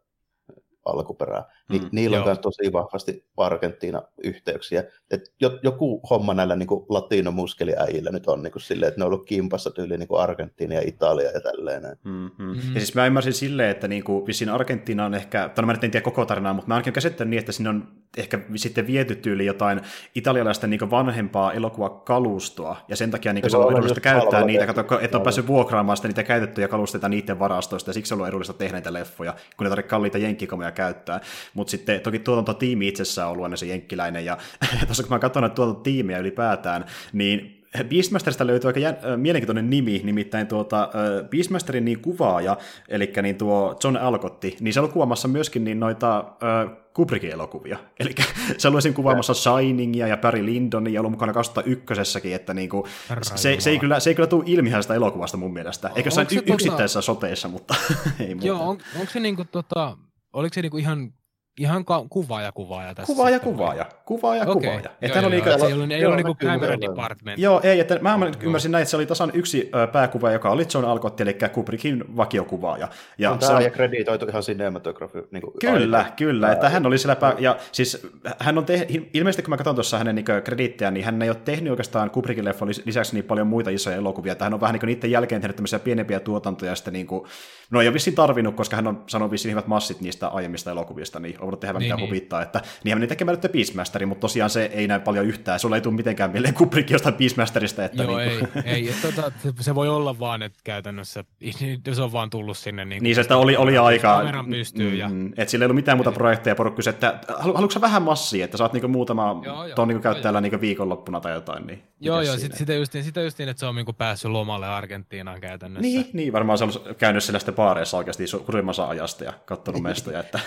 [0.84, 4.84] alkuperää, niin mm, niillä on myös tosi vahvasti Argentiina-yhteyksiä.
[5.10, 9.26] Et joku homma näillä niin latinomuskeliäjillä nyt on niin kuin silleen, että ne on ollut
[9.26, 11.82] kimpassa tyyli niin Argentiina ja Italia ja tälleen.
[11.82, 12.30] Mm-hmm.
[12.38, 12.74] Mm-hmm.
[12.74, 15.72] Ja siis mä ymmärsin silleen, että niin kuin, vissiin Argentiina on ehkä, tai no mä
[15.72, 19.14] en tiedä koko tarinaa, mutta mä ainakin käsittänyt niin, että sinne on ehkä sitten viety
[19.14, 19.80] tyyli jotain
[20.14, 25.16] italialaista niin vanhempaa elokuvakalustoa, ja sen takia niin se on edullista käyttää niitä, kato, että
[25.16, 28.72] on päässyt vuokraamaan sitä niitä käytettyjä kalusteita niiden varastoista, ja siksi on ollut edullista tehdä
[28.72, 31.20] näitä leffoja, kun ne tarvitse kalliita jenkkikomeja käyttää.
[31.54, 34.38] Mutta sitten toki tuotantotiimi itsessään on ollut aina se jenkkiläinen, ja
[34.86, 40.00] tuossa kun mä katson näitä tuotantotiimiä ylipäätään, niin Beastmasterista löytyy aika jän, äh, mielenkiintoinen nimi,
[40.04, 42.56] nimittäin tuota, äh, Beastmasterin niin kuvaaja,
[42.88, 47.78] eli niin tuo John Alcotti, niin se on kuvaamassa myöskin niin noita äh, Kubrickin elokuvia.
[48.00, 48.10] Eli
[48.58, 52.86] se oli siinä kuvaamassa Shiningia ja Barry Lindonia ja ollut mukana 2001 että niinku,
[53.22, 55.90] se, se, ei kyllä, se ei kyllä tule ilmi sitä elokuvasta mun mielestä.
[55.94, 57.06] Eikö se, se tota- yksittäisissä tota...
[57.06, 57.74] soteissa, mutta
[58.20, 58.46] ei muuta.
[58.46, 59.98] Joo, on, onko se niinku tota,
[60.32, 61.12] oliko se niinku ihan
[61.58, 63.12] Ihan ka- kuvaaja kuvaaja tässä.
[63.12, 63.86] Kuvaaja kuvaaja.
[64.04, 64.54] Kuvaaja okay.
[64.54, 64.90] kuvaaja.
[65.02, 67.38] Että joo, joo, oli, joo, ei ollut, ei ollut niinku camera department.
[67.38, 68.32] Joo, ei, että mä joo.
[68.42, 72.88] ymmärsin näin, että se oli tasan yksi pääkuva, joka oli John Alcotti, eli Kubrickin vakiokuvaaja.
[73.18, 73.62] Ja on tämä on...
[73.62, 75.18] ja kreditoitu ihan cinematografi.
[75.30, 76.10] Niin kyllä, aika.
[76.10, 76.52] kyllä.
[76.52, 77.34] Että hän oli siellä pää...
[77.38, 78.06] Ja siis
[78.38, 78.86] hän on te...
[79.14, 82.44] ilmeisesti kun mä katson tuossa hänen niin krediittejä, niin hän ei ole tehnyt oikeastaan Kubrickin
[82.44, 85.56] leffon lisäksi niin paljon muita isoja elokuvia, että hän on vähän niin niiden jälkeen tehnyt
[85.56, 87.24] tämmöisiä pienempiä tuotantoja, ja sitten niin kuin...
[87.70, 91.20] no ei ole vissiin tarvinnut, koska hän on sanonut vissiin hyvät massit niistä aiemmista elokuvista,
[91.20, 92.06] niin voinut tehdä niin, mitä niin.
[92.06, 95.60] huvittaa, että niinhän meni tekemään nyt Beastmasteri, mutta tosiaan se ei näy paljon yhtään.
[95.60, 97.84] Sulla ei tule mitenkään mieleen Kubrick jostain Beastmasterista.
[97.84, 98.64] Että Joo, niin kuin...
[98.64, 101.24] ei, ei tota, se voi olla vaan, että käytännössä
[101.92, 102.84] se on vaan tullut sinne.
[102.84, 104.16] Niin, niin se, että oli, oli aika...
[104.16, 104.94] Kameran pystyy.
[104.94, 105.08] Ja...
[105.08, 108.56] Mm, että sillä ei ollut mitään muuta projekteja, porukka että halu, haluatko vähän massia, että
[108.56, 111.66] saat niinku muutama joo, joo, ton niinku käyttäjällä niinku viikonloppuna tai jotain.
[111.66, 115.40] Niin joo, joo, sit, sitä, justiin, sitä justiin, että se on niinku päässyt lomalle Argentiinaan
[115.40, 115.82] käytännössä.
[115.82, 120.20] Niin, niin varmaan se on käynyt siellä sitten baareissa oikeasti suurimmassa ajasta ja katsonut mestoja.
[120.20, 120.40] Että...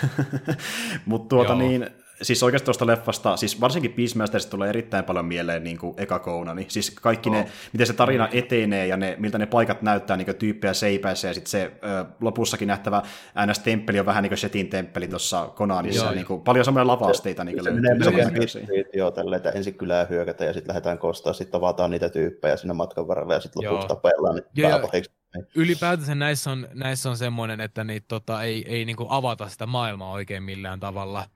[1.06, 1.58] Mutta tuota joo.
[1.58, 1.90] niin,
[2.22, 6.22] siis oikeasti tuosta leffasta, siis varsinkin Peacemasterista tulee erittäin paljon mieleen niin kuin eka
[6.54, 7.34] Niin Siis kaikki oh.
[7.34, 11.34] ne, miten se tarina etenee ja ne, miltä ne paikat näyttää niin tyyppejä seipäissä ja
[11.34, 13.02] sitten se ö, lopussakin nähtävä
[13.46, 16.04] NS-temppeli on vähän niin kuin Shetin temppeli tuossa Konanissa.
[16.04, 18.48] Joo, niin kuin, paljon samoja lavasteita niin se, löytyy.
[18.48, 18.62] Se
[18.94, 22.74] joo, tälleen, että ensin kylää hyökätä ja sitten lähdetään kostaa, sitten avataan niitä tyyppejä sinne
[22.74, 25.10] matkan varrella ja sitten lopuksi tapellaan niin pääpahiksi.
[25.54, 30.12] Ylipäätänsä näissä on, näissä on semmoinen, että niitä tota, ei, ei niinku avata sitä maailmaa
[30.12, 31.26] oikein millään tavalla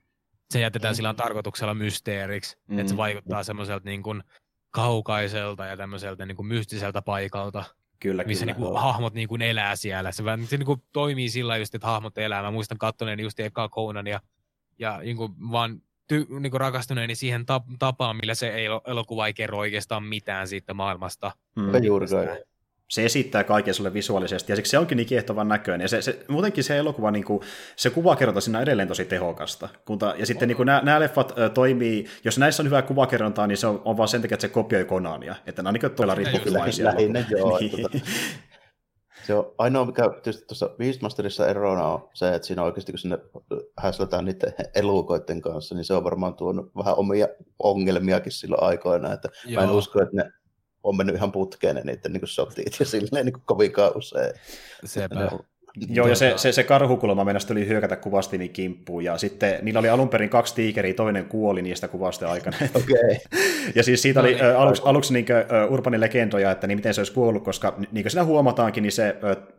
[0.51, 0.95] se jätetään mm.
[0.95, 2.79] sillä tarkoituksella mysteeriksi, mm.
[2.79, 4.23] että se vaikuttaa semmoiselta niin kuin
[4.71, 7.63] kaukaiselta ja tämmöiseltä niin kuin mystiseltä paikalta.
[7.99, 8.57] Kyllä, missä kyllä.
[8.57, 10.11] Niin kuin, hahmot niin kuin elää siellä.
[10.11, 12.41] Se, se niin kuin toimii sillä just, että hahmot elää.
[12.41, 14.21] Mä muistan kattoneen just eka Conan ja,
[14.79, 17.45] ja niin kuin vaan ty, niin kuin rakastuneeni siihen
[17.79, 21.31] tapaan, millä se elokuva ei kerro oikeastaan mitään siitä maailmasta.
[21.55, 21.83] Mm.
[21.83, 22.07] Juuri
[22.91, 25.85] se esittää kaiken sulle visuaalisesti, ja siksi se onkin niin kiehtovan näköinen.
[25.85, 27.41] Ja se, se, muutenkin se elokuva, niin kuin,
[27.75, 29.69] se kuvakerronta siinä on edelleen tosi tehokasta.
[29.85, 33.47] Kunta, ja sitten niin kuin, nämä, nämä leffat ä, toimii, jos näissä on hyvää kuvakerrontaa,
[33.47, 35.35] niin se on, on vaan sen takia, että se kopioi Konania.
[35.45, 36.85] Että nämä on niin todella riippuvaisia.
[36.85, 37.59] Lähinnä, joo.
[37.71, 37.97] Tuota,
[39.27, 43.17] se on ainoa, mikä tietysti tuossa Beastmasterissa erona on se, että siinä oikeasti kun sinne
[43.77, 47.27] häslätään niiden elukoiden kanssa, niin se on varmaan tuonut vähän omia
[47.59, 49.61] ongelmiakin silloin aikoina, että Joo.
[49.61, 50.31] mä en usko, että ne
[50.83, 54.33] on mennyt ihan putkeen ne niiden niin sotit ja silleen niin kovinkaan usein.
[54.85, 55.29] Sepä.
[55.89, 59.89] Joo, ja se, se, se karhukulma mennä tuli hyökätä Kuvastinin kimppuun, ja sitten niillä oli
[59.89, 62.57] alun perin kaksi tiikeriä, toinen kuoli niistä kuvasten aikana.
[62.81, 63.15] Okay.
[63.75, 65.37] ja siis siitä no oli niin, aluksi, aluksi niin kuin,
[65.69, 69.15] urbani legendoja, että niin miten se olisi kuollut, koska niin kuin siinä huomataankin, niin se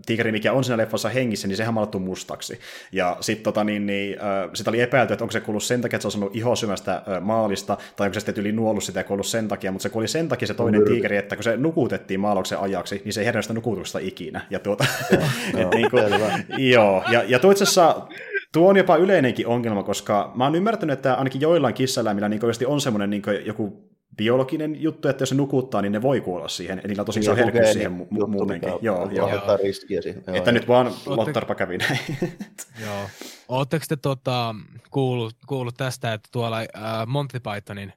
[0.06, 2.60] tiikeri, mikä on siinä leffassa hengissä, niin sehän maalattu mustaksi.
[2.92, 4.16] Ja sitten tota, niin, niin,
[4.54, 7.76] sitä oli epäilty, että onko se kuollut sen takia, että se on saanut ihosymästä maalista,
[7.96, 10.28] tai onko se sitten yli nuollut sitä ja kuollut sen takia, mutta se kuoli sen
[10.28, 13.54] takia se toinen tiikeri, että kun se nukutettiin maalauksen ajaksi, niin se ei herännyt sitä
[13.54, 14.40] nukutuksesta ikinä.
[14.50, 14.84] Ja tuota,
[15.56, 16.38] et, niin kuin, Selvä.
[16.58, 18.06] Joo, ja, ja tuo itse asiassa,
[18.52, 22.80] tuo on jopa yleinenkin ongelma, koska mä oon ymmärtänyt, että ainakin joillain kissaeläimillä niin on
[22.80, 26.78] semmoinen niin joku biologinen juttu, että jos se nukuttaa, niin ne voi kuolla siihen.
[26.78, 28.68] Eli niillä on tosi iso herkkyys siihen mu- juttu, muutenkin.
[28.68, 29.28] Mikä, joo, joo.
[29.28, 29.56] joo.
[29.56, 30.24] riskiä siihen.
[30.26, 30.54] Joo, että joo.
[30.54, 31.10] nyt vaan Ootte...
[31.10, 31.98] Lottarpa kävi näin.
[32.86, 33.08] joo.
[33.48, 34.54] Oletteko te tota,
[34.90, 36.66] kuullut, kuullut tästä, että tuolla äh,
[37.06, 37.92] Monty Pythonin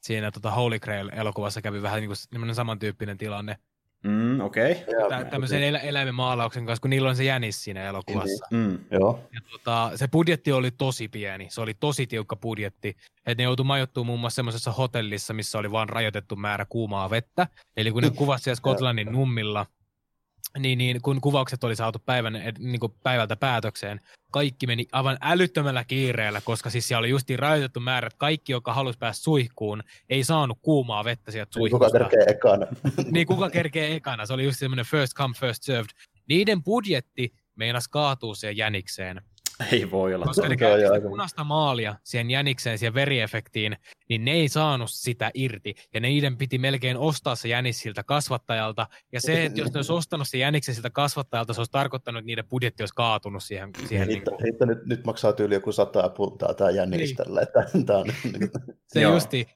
[0.00, 3.56] siinä tota Holy Grail-elokuvassa kävi vähän niin kuin samantyyppinen tilanne,
[4.04, 4.84] Mm, okei.
[5.06, 5.24] Okay.
[5.24, 5.68] tämmöisen okay.
[5.68, 8.46] elä, eläimen maalauksen kanssa, kun niillä on se jänis siinä elokuvassa.
[8.50, 8.78] Mm, mm.
[8.90, 9.28] Joo.
[9.34, 12.96] Ja tota, se budjetti oli tosi pieni, se oli tosi tiukka budjetti.
[13.26, 17.46] Että ne joutui majoittumaan muun muassa semmoisessa hotellissa, missä oli vain rajoitettu määrä kuumaa vettä.
[17.76, 19.66] Eli kun ne kuvasi siellä Skotlannin nummilla,
[20.58, 25.84] niin, niin kun kuvaukset oli saatu päivän, niin kuin päivältä päätökseen, kaikki meni aivan älyttömällä
[25.84, 30.24] kiireellä, koska siis siellä oli justiin rajoitettu määrä, että kaikki, joka halusi päästä suihkuun, ei
[30.24, 31.86] saanut kuumaa vettä sieltä suihkusta.
[31.86, 32.66] Kuka kerkee ekana.
[33.12, 34.26] niin, kuka kerkee ekana.
[34.26, 35.90] Se oli just semmoinen first come, first served.
[36.28, 39.22] Niiden budjetti meinas kaatuu siihen jänikseen.
[39.72, 40.24] Ei voi olla.
[40.24, 43.76] Koska ne käytti sitä punaista maalia siihen jänikseen, siihen veriefektiin,
[44.08, 45.74] niin ne ei saanut sitä irti.
[45.94, 48.86] Ja niiden piti melkein ostaa se jänis siltä kasvattajalta.
[49.12, 52.26] Ja se, että jos ne olisi ostanut se jäniksen siltä kasvattajalta, se olisi tarkoittanut, että
[52.26, 53.70] niiden budjetti olisi kaatunut siihen.
[53.88, 54.40] siihen niin kuin...
[54.40, 57.16] Riitta, nyt, nyt maksaa tyyli joku sata puntaa tämä jänis niin.
[57.16, 57.40] tällä.
[57.40, 58.50] Että, tämä on, niin
[58.86, 59.48] se justi,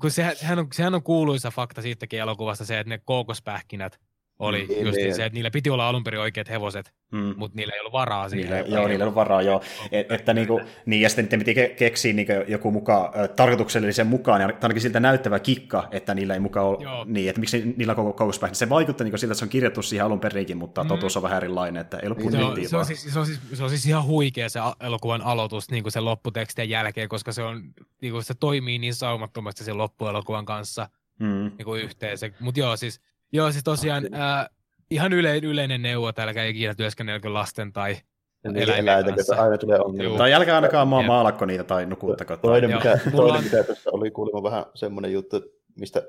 [0.00, 3.98] kun sehän, sehän, on, sehän on kuuluisa fakta siitäkin elokuvasta se, että ne kookospähkinät
[4.38, 5.14] oli niin, just niin.
[5.14, 7.34] se, että niillä piti olla alun perin oikeat hevoset, mm.
[7.36, 8.50] mutta niillä ei ollut varaa siihen.
[8.50, 9.62] Niillä, joo, niillä ei ollut varaa, joo.
[9.92, 14.50] Et, että niinku, niin, ja sitten piti ke- keksiä niinku joku muka, tarkoituksellisen mukaan, ja
[14.62, 17.04] ainakin siltä näyttävä kikka, että niillä ei mukaan ole, joo.
[17.08, 18.54] niin, että miksi niillä on koko kouspäin.
[18.54, 20.88] Se vaikuttaa niinku siltä, että se on kirjattu siihen alun perinkin, mutta mm.
[20.88, 23.64] totuus on vähän erilainen, että ei ollut budjettia se, on, siis, se, on siis, se
[23.64, 27.62] on siis ihan huikea se elokuvan aloitus niin kuin sen lopputekstien jälkeen, koska se, on,
[28.00, 31.50] niin kuin se toimii niin saumattomasti sen loppuelokuvan kanssa mm.
[31.58, 32.18] niin kuin yhteen.
[32.40, 33.00] Mutta joo, siis
[33.34, 34.48] Joo, siis tosiaan äh,
[34.90, 37.96] ihan yle, yleinen neuvo, että älkää ikinä työskennelkö lasten tai
[38.44, 39.42] niin, eläinten kanssa.
[39.42, 40.18] Aina tulee ongelmia.
[40.18, 42.36] Tai älkää ainakaan maa maalakko niitä tai nukuttako.
[42.36, 43.44] Toinen, mikä, toinen on...
[43.44, 45.42] mikä tässä oli kuulemma vähän semmoinen juttu,
[45.76, 46.02] mistä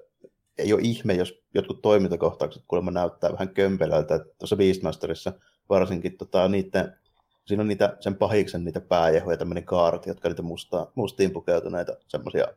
[0.58, 4.20] ei ole ihme, jos jotkut toimintakohtaukset kuulemma näyttää vähän kömpelöltä.
[4.38, 5.34] Tuossa Beastmasterissa
[5.70, 6.94] varsinkin tota, niiden,
[7.46, 12.48] siinä on niitä, sen pahiksen niitä pääjehoja, tämmöinen kaarat, jotka niitä musta, mustiin pukeutuneita semmoisia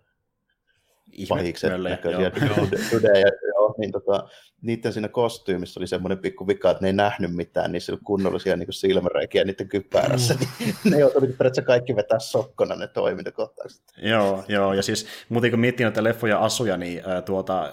[1.29, 2.31] pahiksen näköisiä
[2.93, 3.27] dudejä,
[3.69, 4.29] joo, niin tota,
[4.63, 8.57] niiden siinä kostyymissä oli semmoinen pikku vika, että ne ei nähnyt mitään, niissä oli kunnollisia
[8.57, 10.41] niin silmäreikiä niiden kypärässä, mm.
[10.59, 13.83] niin ne joutui periaatteessa kaikki vetää sokkona ne toimintakohtaukset.
[14.03, 17.73] Joo, joo, ja siis muuten kun miettii noita leffoja asuja, niin äh, tuota,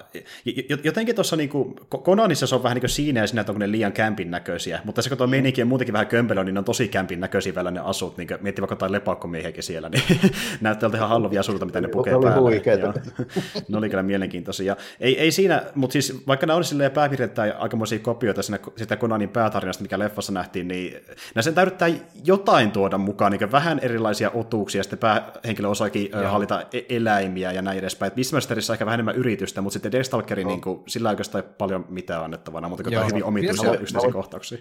[0.83, 1.49] jotenkin tuossa niin
[1.89, 4.79] Konanissa se on vähän niin kuin siinä ja siinä, että onko ne liian kämpin näköisiä,
[4.83, 7.55] mutta se kun tuo meininki on muutenkin vähän kömpelö, niin ne on tosi kämpin näköisiä
[7.55, 10.03] vielä ne asut, niin miettii vaikka jotain lepakkomiehiäkin siellä, niin
[10.61, 12.93] näyttää ihan hallovia asulta, mitä ne pukee päällä.
[13.69, 14.75] ne oli kyllä mielenkiintoisia.
[14.99, 19.81] Ei, ei siinä, mutta siis vaikka nämä olisi pääpiirteitä aikamoisia kopioita sinne, sitä Konanin päätarinasta,
[19.81, 21.01] mikä leffassa nähtiin, niin
[21.35, 21.87] näissä täydyttää
[22.23, 26.23] jotain tuoda mukaan, niin vähän erilaisia otuuksia, sitten päähenkilö osaakin Joo.
[26.23, 28.11] hallita e- eläimiä ja näin edespäin.
[28.11, 32.23] Beastmasterissa ehkä vähän enemmän yritystä, mutta sitten Deathstalkeri, niin kuin, sillä ei oikeastaan paljon mitään
[32.23, 34.57] annettavana, mutta kuin hyvin omituisia yksittäisiä kohtauksia.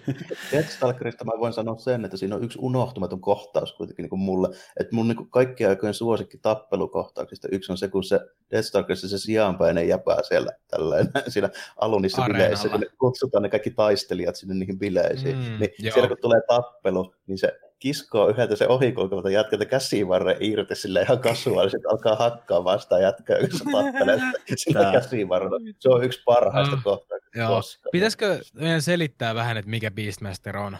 [0.51, 4.47] Deathstalkerista mä voin sanoa sen, että siinä on yksi unohtumaton kohtaus kuitenkin niin kuin mulle,
[4.79, 8.19] että mun niin kuin kaikkien aikojen suosikki tappelukohtauksista yksi on se, kun se
[8.51, 14.35] Deathstalkerissa se sijaanpäinen jäpää siellä tällainen, siinä alunissa bileissä, kun ne kutsutaan ne kaikki taistelijat
[14.35, 15.93] sinne niihin bileisiin, mm, niin joo.
[15.93, 21.19] siellä kun tulee tappelu, niin se kiskoo yhdeltä se ohikulkevalta jätkältä käsivarren irti sille ihan
[21.19, 24.19] kasuaalisesti, alkaa hakkaa vastaan jätkää, kun se tappelee
[24.55, 25.59] sillä käsivarrella.
[25.79, 26.81] Se on yksi parhaista mm.
[26.83, 27.17] kohtaa.
[27.35, 27.61] Joo.
[27.91, 30.77] Pitäisikö meidän selittää vähän, että mikä Beastmaster on?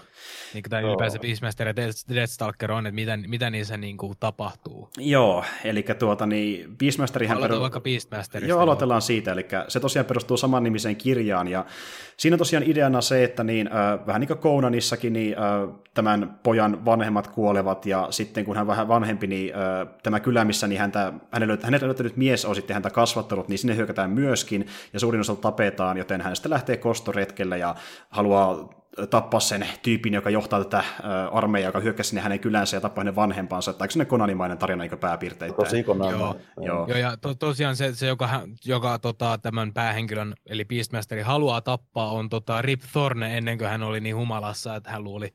[0.54, 0.90] Niin, tai Joo.
[0.90, 1.76] ylipäänsä Beastmaster ja
[2.16, 4.90] Deathstalker on, että mitä, mitä niissä niin kuin tapahtuu?
[4.98, 7.38] Joo, eli tuota, niin Beastmasterihan...
[7.38, 7.62] Aloitetaan peru...
[7.62, 8.50] vaikka Beastmasterista.
[8.50, 11.66] Joo, aloitellaan siitä, eli se tosiaan perustuu saman nimiseen kirjaan, ja
[12.18, 16.40] siinä on tosiaan ideana se, että niin, äh, vähän niin kuin Conanissakin, niin äh, tämän
[16.44, 20.82] pojan vanhemmat kuolevat, ja sitten kun hän vähän vanhempi, niin äh, tämä kylä, missä niin
[20.82, 25.22] häntä, hänelle, hänelle löytänyt mies on sitten häntä kasvattanut, niin sinne hyökätään myöskin, ja suurin
[25.22, 27.76] osa tapetaan, joten hänestä sitten lähtee kostoretkelle ja
[28.10, 28.70] haluaa
[29.10, 30.84] tappaa sen tyypin, joka johtaa tätä
[31.32, 33.74] armeijaa, joka hyökkäsi sinne hänen kylänsä ja tappaa hänen vanhempansa.
[33.74, 35.56] Tai se konanimainen tarina niin pääpiirteitä?
[35.56, 36.42] Tosi konanimainen.
[36.58, 36.88] Joo, joo.
[36.88, 38.30] joo, ja to, tosiaan se, se joka,
[38.66, 43.84] joka tota, tämän päähenkilön, eli Beastmasteri, haluaa tappaa, on tota, Rip Thorne ennen kuin hän
[43.84, 45.34] oli niin humalassa, että hän luuli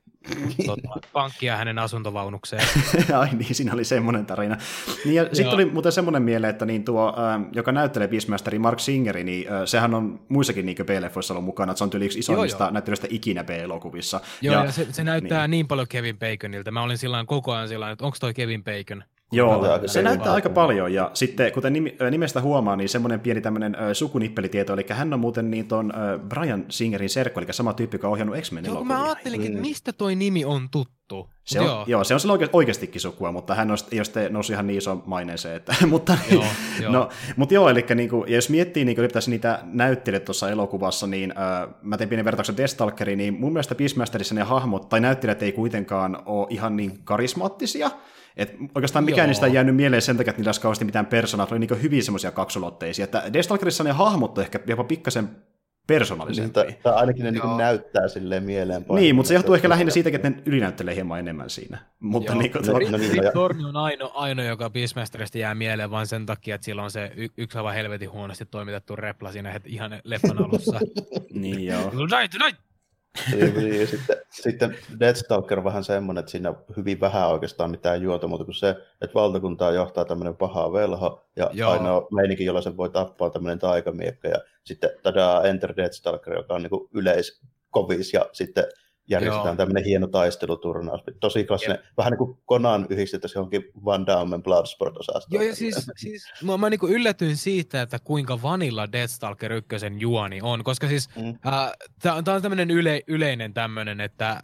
[0.67, 2.63] tota, pankkia hänen asuntovaunukseen.
[3.19, 4.57] Ai niin, siinä oli semmoinen tarina.
[5.05, 8.81] Niin, ja sitten tuli muuten semmoinen mieleen, että niin tuo, äh, joka näyttelee Beastmasteri Mark
[8.81, 12.71] Singeri, niin äh, sehän on muissakin niin B-leffoissa ollut mukana, että se on yksi isoimmista
[12.71, 14.21] näyttelyistä ikinä B-elokuvissa.
[14.41, 15.51] Joo, ja, ja se, se näyttää niin.
[15.51, 16.71] niin paljon Kevin Baconilta.
[16.71, 19.05] Mä olin silloin koko ajan sillä että onko toi Kevin Bacon?
[19.33, 21.73] Joo, se näyttää aika paljon, ja sitten kuten
[22.11, 25.93] nimestä huomaa, niin semmoinen pieni tämmöinen sukunippelitieto, eli hän on muuten niin ton
[26.29, 29.61] Brian Singerin serkku, eli sama tyyppi, joka on ohjannut X-Men Joo, mä ajattelin, että mm.
[29.61, 31.31] mistä toi nimi on tuttu.
[31.45, 31.85] Se on, joo.
[31.87, 32.05] joo.
[32.05, 35.03] se on sillä oike- oikeastikin sukua, mutta hän on, ole sitten noussut ihan niin iso
[35.07, 35.57] maineeseen.
[35.57, 36.45] Että, mutta, joo,
[36.81, 36.93] joo.
[36.93, 41.31] No, mutta joo, eli niin kuin, jos miettii niin kuin, niitä näyttelijöitä tuossa elokuvassa, niin
[41.31, 45.53] äh, mä tein pienen vertauksen Deathstalkeriin, niin mun mielestä Beastmasterissa ne hahmot tai näyttelijät ei
[45.53, 47.91] kuitenkaan ole ihan niin karismaattisia,
[48.37, 49.27] et oikeastaan mikään Joo.
[49.27, 52.05] niistä ei jäänyt mieleen sen takia, että niillä olisi kauheasti mitään persoonaa, oli niin hyvin
[52.05, 53.05] semmoisia kaksulotteisia.
[53.05, 55.29] Että Destalkerissa ne hahmot ehkä jopa pikkasen
[55.87, 56.63] persoonallisempia.
[56.63, 58.85] Niin, tai ainakin ne niin näyttää silleen mieleen.
[58.95, 61.79] Niin, mutta se johtuu ehkä lähinnä siitäkin, että ne ylinäyttelee hieman enemmän siinä.
[62.01, 66.07] Mutta niin kuin, no, no, niin, Torni on ainoa, ainoa, joka Beastmasterista jää mieleen vain
[66.07, 70.01] sen takia, että sillä on se y- yksi aivan helvetin huonosti toimitettu repla siinä ihan
[70.05, 70.81] leffan alussa.
[71.33, 71.91] niin joo.
[71.91, 72.70] Tonight, tonight!
[73.33, 78.03] Niin, niin, ja sitten, sitten Deathstalker on vähän semmoinen, että siinä hyvin vähän oikeastaan mitään
[78.03, 81.71] juonta, mutta kun se, että valtakuntaa johtaa tämmöinen paha velho, ja Joo.
[81.71, 86.63] ainoa meininki, jolla se voi tappaa tämmöinen taikamiekka, ja sitten tada Enter Deathstalker, joka on
[86.63, 88.65] niin yleiskovis, ja sitten
[89.11, 91.01] järjestetään tämmöinen hieno taisteluturnaus.
[91.21, 91.97] Tosi klassinen, Jep.
[91.97, 95.35] vähän niin kuin Conan yhdistettäisiin johonkin Van Dammen Bloodsport-osastoon.
[95.35, 100.41] Joo, ja siis, siis mä, mä niin yllätyin siitä, että kuinka vanilla Deathstalker 1 juoni
[100.43, 101.29] on, koska siis mm.
[101.29, 104.41] äh, tämä on tämmöinen yle, yleinen tämmöinen, että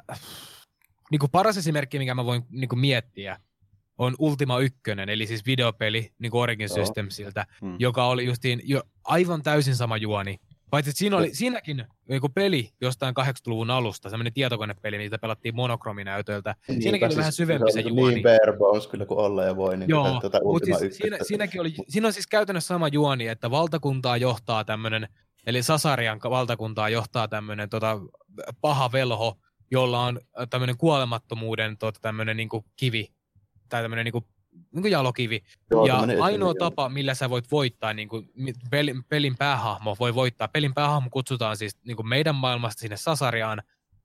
[1.11, 3.39] niin kuin paras esimerkki, mikä mä voin niin kuin miettiä,
[3.99, 7.77] on Ultima 1, eli siis videopeli niin kuin Origin Systemsiltä, mm.
[7.79, 12.71] joka oli justiin jo aivan täysin sama juoni Paitsi että siinä oli, siinäkin joku peli
[12.81, 16.55] jostain 80-luvun alusta, semmoinen tietokonepeli, niitä pelattiin monokrominäytöltä.
[16.69, 18.15] Niin, siinäkin oli siis vähän syvempi se juoni.
[18.15, 19.77] Niin bare kyllä kuin olla ja voi.
[19.77, 23.51] Niin Joo, tuota mutta siis siinä, siinäkin oli, siinä on siis käytännössä sama juoni, että
[23.51, 25.09] valtakuntaa johtaa tämmöinen,
[25.47, 28.01] eli Sasarian valtakuntaa johtaa tämmöinen tota,
[28.61, 29.39] paha velho,
[29.71, 33.13] jolla on tämmöinen kuolemattomuuden tota, tämmöinen niin kivi,
[33.69, 34.25] tai tämmöinen niin
[34.73, 35.43] niin kuin jalokivi.
[35.71, 38.31] Joo, ja ainoa eteen, tapa, millä sä voit voittaa, niin kuin
[38.71, 40.49] pelin, pelin päähahmo voi voittaa.
[40.49, 43.63] Pelin päähahmo kutsutaan siis niin kuin meidän maailmasta sinne Sasariaan,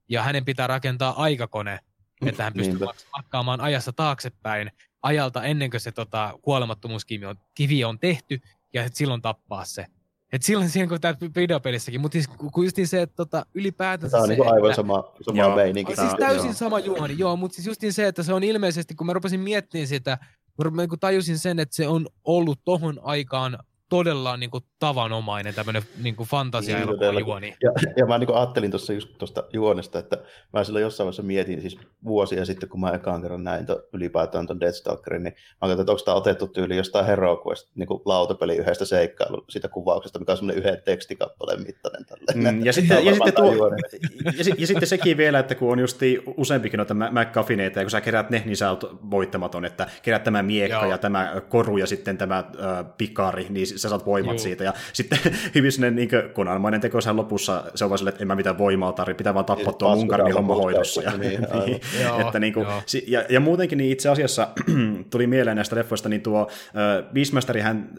[0.08, 1.78] ja hänen pitää rakentaa aikakone,
[2.26, 2.78] että hän pystyy
[3.16, 4.70] matkaamaan ajassa taaksepäin
[5.02, 8.40] ajalta ennen kuin se tota, kuolemattomuuskivi on, kivi on tehty,
[8.72, 9.86] ja silloin tappaa se.
[10.32, 14.10] Et silloin siihen, kun tämä videopelissäkin, mutta siis kun just niin se, että tota, ylipäätänsä
[14.10, 15.96] Tämä on se, niin aivan että, sama, sama meininki.
[15.96, 16.54] Siis täysin joo.
[16.54, 19.40] sama juoni, joo, mutta siis just niin se, että se on ilmeisesti, kun mä rupesin
[19.40, 20.18] miettimään sitä,
[20.70, 23.58] mä niin tajusin sen, että se on ollut tohon aikaan
[23.92, 27.54] todella niin kuin, tavanomainen tämmöinen niin kuin fantasia niin, juoni.
[27.62, 30.18] Ja, ja mä niin kuin, ajattelin tuossa just tuosta juonesta, että
[30.52, 34.46] mä silloin jossain vaiheessa mietin siis vuosia sitten, kun mä ekaan kerran näin to, ylipäätään
[34.46, 38.02] tuon Deathstalkerin, niin mä katsoin, että onko tämä otettu tyyli jostain Hero Quest, niin kuin
[38.04, 42.04] lautapeli yhdestä seikkailu siitä kuvauksesta, mikä on semmoinen yhden tekstikappaleen mittainen.
[42.34, 43.52] Mm, ja, sitten, ja, sitten tuo,
[44.24, 48.00] ja, ja, sitten sekin vielä, että kun on justi useampikin noita McCuffineita, ja kun sä
[48.00, 50.90] kerät ne, niin sä oot voittamaton, että kerät tämä miekka Joo.
[50.90, 54.38] ja tämä koru ja sitten tämä äh, pikari, niin sä saat voimat Juu.
[54.38, 54.64] siitä.
[54.64, 55.18] Ja sitten
[55.54, 58.58] hyvin sinne niin konanmainen teko sen lopussa, se on vaan silleen, että en mä mitään
[58.58, 61.02] voimaa tarvitse, pitää vaan tappaa tuo munkarin homma hoidossa.
[61.02, 61.80] Ja, niin, niin,
[62.26, 62.66] että niin kuin,
[63.06, 64.48] ja, ja, muutenkin niin itse asiassa
[65.10, 67.90] tuli mieleen näistä leffoista, niin tuo äh, Beastmasterihän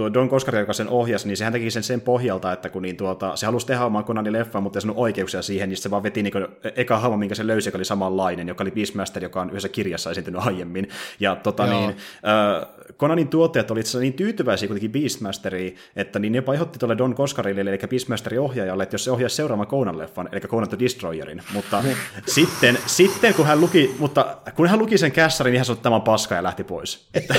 [0.00, 2.96] tuo Don Koskari, joka sen ohjasi, niin sehän teki sen sen pohjalta, että kun niin
[2.96, 6.02] tuota, se halusi tehdä oman Conanin leffan, mutta ei sanonut oikeuksia siihen, niin se vaan
[6.02, 6.46] veti niin kuin,
[6.76, 10.10] eka hahmo, minkä se löysi, joka oli samanlainen, joka oli Beastmaster, joka on yhdessä kirjassa
[10.10, 10.88] esiintynyt aiemmin.
[11.20, 16.78] Ja tota, niin, äh, Conanin tuottajat olivat niin tyytyväisiä kuitenkin Beastmasteriin, että niin jopa ehdotti
[16.78, 20.68] tuolle Don Koskarille, eli Beastmasterin ohjaajalle, että jos se ohjaisi seuraavan Conan leffan, eli Conan
[20.68, 21.84] the Destroyerin, mutta
[22.26, 25.82] sitten, sitten kun hän luki, mutta kun hän luki sen kässarin, niin hän sanoi, että
[25.82, 27.08] tämä on paska ja lähti pois.
[27.14, 27.34] Että...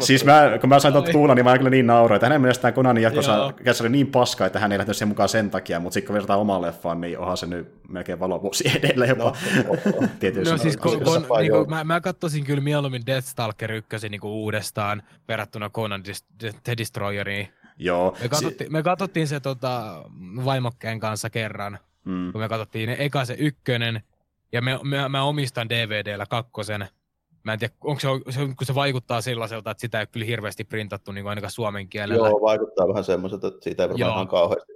[0.06, 2.74] siis mä, kun mä sain tuolta tuulla, niin mä kyllä niin nauroin, että hänen mielestään
[2.74, 6.06] Conanin jatkossa kässäri niin paska, että hän ei lähtenyt sen mukaan sen takia, mutta sitten
[6.06, 9.24] kun verrataan omaan leffaan, niin onhan se nyt melkein valovuosi edellä jopa.
[9.24, 9.74] No,
[10.44, 14.20] no, no siis kun, kun, niin kuin, mä, mä katsoisin kyllä mieluummin Deathstalker 1 niin
[14.24, 16.02] uudestaan verrattuna Conan
[16.62, 17.48] The Destroyeriin.
[17.78, 18.16] Joo.
[18.22, 20.04] Me katsottiin, si- me katsottiin se tota,
[20.44, 22.32] vaimokkeen kanssa kerran, mm.
[22.32, 24.02] kun me katsottiin ne, eka se ykkönen,
[24.52, 26.86] ja me, me, mä omistan DVDllä kakkosen.
[27.42, 30.64] Mä en tiedä, onko se, se, kun se vaikuttaa sellaiselta, että sitä ei kyllä hirveästi
[30.64, 32.28] printattu niin ainakaan suomen kielellä.
[32.28, 34.72] Joo, vaikuttaa vähän semmoiselta, että siitä ei varmaan ihan kauheasti.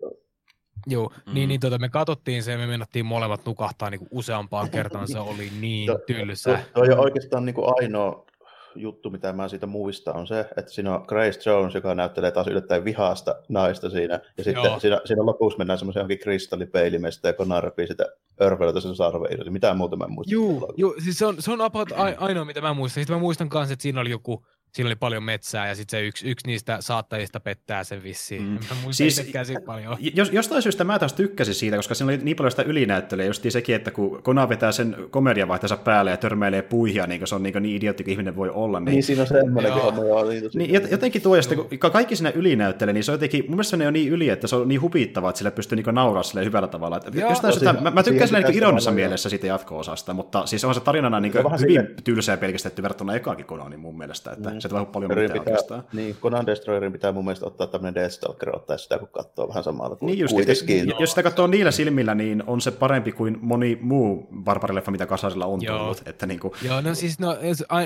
[0.88, 1.34] Joo, mm.
[1.34, 5.08] niin, niin tota, me katsottiin se ja me mennettiin molemmat nukahtaa niin kuin useampaan kertaan,
[5.08, 6.60] se oli niin tylsä.
[6.74, 8.26] Tuo on oikeastaan niin kuin ainoa
[8.74, 12.46] juttu, mitä mä siitä muistan, on se, että siinä on Grace Jones, joka näyttelee taas
[12.46, 17.62] yllättäen vihasta naista siinä, ja sitten siinä, siinä lopussa mennään semmoisen johonkin kristallipeilimestä, ja Conan
[17.62, 18.04] repii sitä
[18.40, 20.34] örvelötä sen sarveen, mitään muuta mä en muista.
[20.34, 23.02] Joo, joo siis se on, se on about ainoa, mitä mä muistan.
[23.02, 26.06] Sitten mä muistan myös, että siinä oli joku siinä oli paljon metsää ja sitten se
[26.06, 28.42] yksi, yksi niistä saattajista pettää sen vissiin.
[28.42, 28.52] Mm.
[28.52, 28.58] Mä
[28.90, 29.30] siis,
[29.66, 29.96] paljon.
[30.14, 33.44] Jos, jostain syystä mä taas tykkäsin siitä, koska siinä oli niin paljon sitä ylinäyttelyä, just
[33.48, 37.62] sekin, että kun Kona vetää sen komediavaihtajansa päälle ja törmäilee puihia, niin se on niin,
[37.62, 38.80] niin idiootti kuin ihminen voi olla.
[38.80, 40.04] Niin, niin siinä on semmoinenkin homma.
[40.04, 43.44] Joo, niin, niin, jotenkin tuo, ja sitten, kun kaikki siinä ylinäyttelee, niin se on jotenkin,
[43.44, 45.94] mun mielestä se on niin yli, että se on niin hupittava, että sille pystyy niin
[45.94, 46.96] nauraa sille hyvällä tavalla.
[46.96, 50.64] Että joo, jostain syystä, mä, mä tykkään sillä niin ironisessa mielessä siitä jatko-osasta, mutta siis
[50.64, 51.90] on se tarinana niin hyvin sille...
[52.04, 54.68] tylsää pelkistetty verrattuna ekaakin Konanin mun mielestä, että mm.
[54.68, 55.84] se on paljon mitään pitää, oikeastaan.
[55.92, 59.96] Niin, Conan Destroyerin pitää mun mielestä ottaa tämmöinen Deathstalker, ottaa sitä, kun katsoo vähän samalla
[59.96, 60.94] kuin niin just, kuitenkin.
[61.00, 65.46] Jos sitä katsoo niillä silmillä, niin on se parempi kuin moni muu barbarileffa, mitä kasarilla
[65.46, 65.78] on Joo.
[65.78, 66.02] tullut.
[66.06, 66.54] Että niin kuin...
[66.62, 67.36] Joo, no siis no,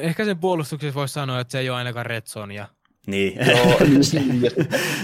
[0.02, 2.66] ehkä sen puolustuksessa voisi sanoa, että se ei ole ainakaan Red Sonia.
[3.07, 3.38] Niin.
[3.51, 4.43] Joo, ja, sitten,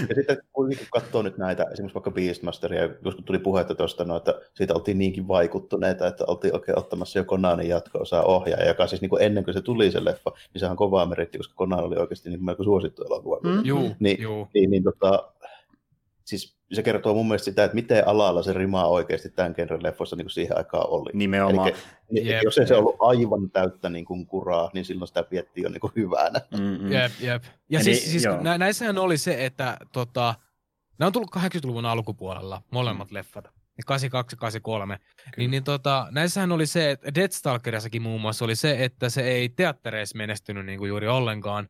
[0.09, 4.41] ja sitten kun katsoo nyt näitä, esimerkiksi vaikka Beastmasteria, joskus tuli puhetta tuosta, no, että
[4.53, 9.09] siitä oltiin niinkin vaikuttuneita, että oltiin oikein ottamassa jo Konanin jatko-osaa ohjaaja, joka siis niin
[9.09, 11.95] kuin ennen kuin se tuli se leffa, niin sehän on kovaa meritti, koska Konan oli
[11.95, 13.39] oikeasti niin melko suosittu elokuva.
[13.43, 13.65] Mm.
[13.65, 14.47] Juu, niin, juu.
[14.53, 15.33] Niin, niin, tota,
[16.25, 20.15] siis se kertoo mun mielestä sitä, että miten alalla se rimaa oikeasti tämän genren leffoissa
[20.15, 21.09] niin kuin siihen aikaan oli.
[21.13, 21.71] Nimenomaan.
[22.11, 25.63] Eli, yep, jos ei se ollut aivan täyttä niin kuin kuraa, niin silloin sitä piettiin
[25.63, 26.41] jo niin kuin hyvänä.
[26.51, 26.91] Mm-hmm.
[26.91, 27.43] Jep, jep.
[27.69, 30.35] Ja Eli, siis, siis nä- näissähän oli se, että tota,
[30.99, 33.13] nämä on tullut 80-luvun alkupuolella, molemmat mm.
[33.13, 33.45] leffat.
[33.85, 34.99] 82 83.
[35.37, 39.49] Niin, niin tota, näissähän oli se, että Deathstalkerissakin muun muassa oli se, että se ei
[39.49, 41.69] teattereissa menestynyt niin kuin juuri ollenkaan,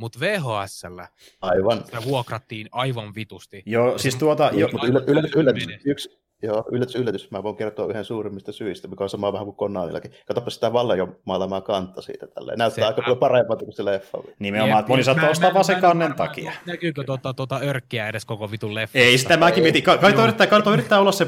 [0.00, 1.08] mutta VHSllä
[1.40, 1.84] aivan.
[1.84, 3.62] sitä vuokrattiin aivan vitusti.
[3.66, 4.50] Joo, siis tuota...
[4.54, 7.30] Jo, yllätys, yllätys, yllätys, yksi, Joo, yllätys, yllätys.
[7.30, 10.12] Mä voin kertoa yhden suurimmista syistä, mikä on sama vähän kuin Konnaanillakin.
[10.26, 12.58] Katsoppa sitä vallan jo maalamaa kantta siitä tälleen.
[12.58, 14.18] Näyttää se, aika paljon paremmalta kuin se leffa.
[14.38, 16.52] Nimenomaan, että moni saattaa ostaa vaan se kannen takia.
[16.66, 18.98] Näkyykö tuota, tuota örkkiä edes koko vitun leffa?
[18.98, 19.82] Ei, sitä mäkin mietin.
[19.82, 21.26] Kaito yrittää, yrittää olla se,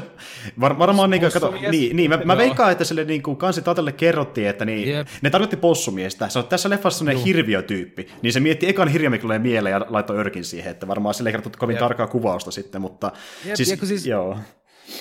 [0.59, 3.91] var, varmaan niin, kato, niin, niin, mä, mä veikkaan, että sille niin kuin kansi Tatelle
[3.91, 5.07] kerrottiin, että niin, yep.
[5.21, 6.29] ne tarkoitti possumiestä.
[6.29, 8.07] Se on tässä leffassa sellainen hirviötyyppi.
[8.21, 11.29] Niin se mietti ekan hirviö, mikä tulee mieleen ja laittoi örkin siihen, että varmaan sille
[11.29, 13.11] ei kovin tarkkaa kuvausta sitten, mutta
[13.45, 14.37] Jep, siis, siis, joo.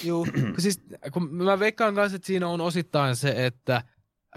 [0.04, 0.26] Joo,
[0.58, 0.80] siis
[1.12, 3.82] kun mä veikkaan kanssa, että siinä on osittain se, että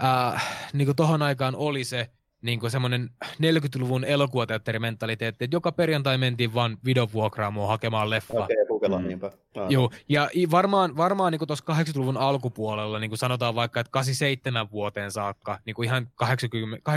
[0.04, 2.10] äh, niin kuin tohon aikaan oli se
[2.42, 8.44] niin kuin semmoinen 40-luvun elokuvateatterimentaliteetti, että joka perjantai mentiin vaan videovuokraamoon hakemaan leffa.
[8.44, 9.08] Okei, okay, mm.
[9.08, 9.30] niinpä.
[9.68, 15.10] Joo, ja varmaan, varmaan niin tuossa 80-luvun alkupuolella, niin kuin sanotaan vaikka, että 87 vuoteen
[15.10, 16.92] saakka, niin kuin ihan 80,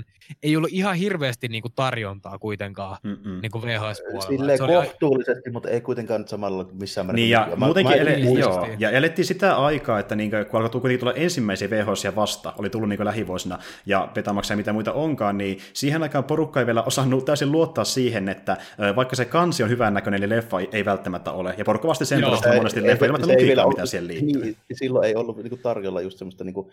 [0.00, 0.04] 80-87,
[0.42, 2.96] ei ollut ihan hirveästi niin kuin tarjontaa kuitenkaan
[3.42, 4.28] niin kuin VHS-puolella.
[4.28, 5.52] Silleen se kohtuullisesti, oli...
[5.52, 7.16] mutta ei kuitenkaan nyt samalla missään määrin.
[7.16, 10.60] Niin, ja mä, muutenkin mä ele- joo, ja elettiin sitä aikaa, että niin kuin, kun
[10.60, 14.72] alkoi kuitenkin tulla ensimmäisiä VHS vasta, oli tullut niin kuin lähivuosina, ja Betamaxia ja mitä
[14.72, 18.56] muita onkaan, niin siihen aikaan porukka ei vielä osannut täysin luottaa siihen, että
[18.96, 21.41] vaikka se kansi on hyvän näköinen, niin leffa ei välttämättä ole.
[21.58, 24.42] Ja porukka vasti sen perusteella monesti leffa ilman logiikkaa, mitä siihen liittyy.
[24.42, 26.72] Niin, silloin ei ollut niin tarjolla just semmoista niin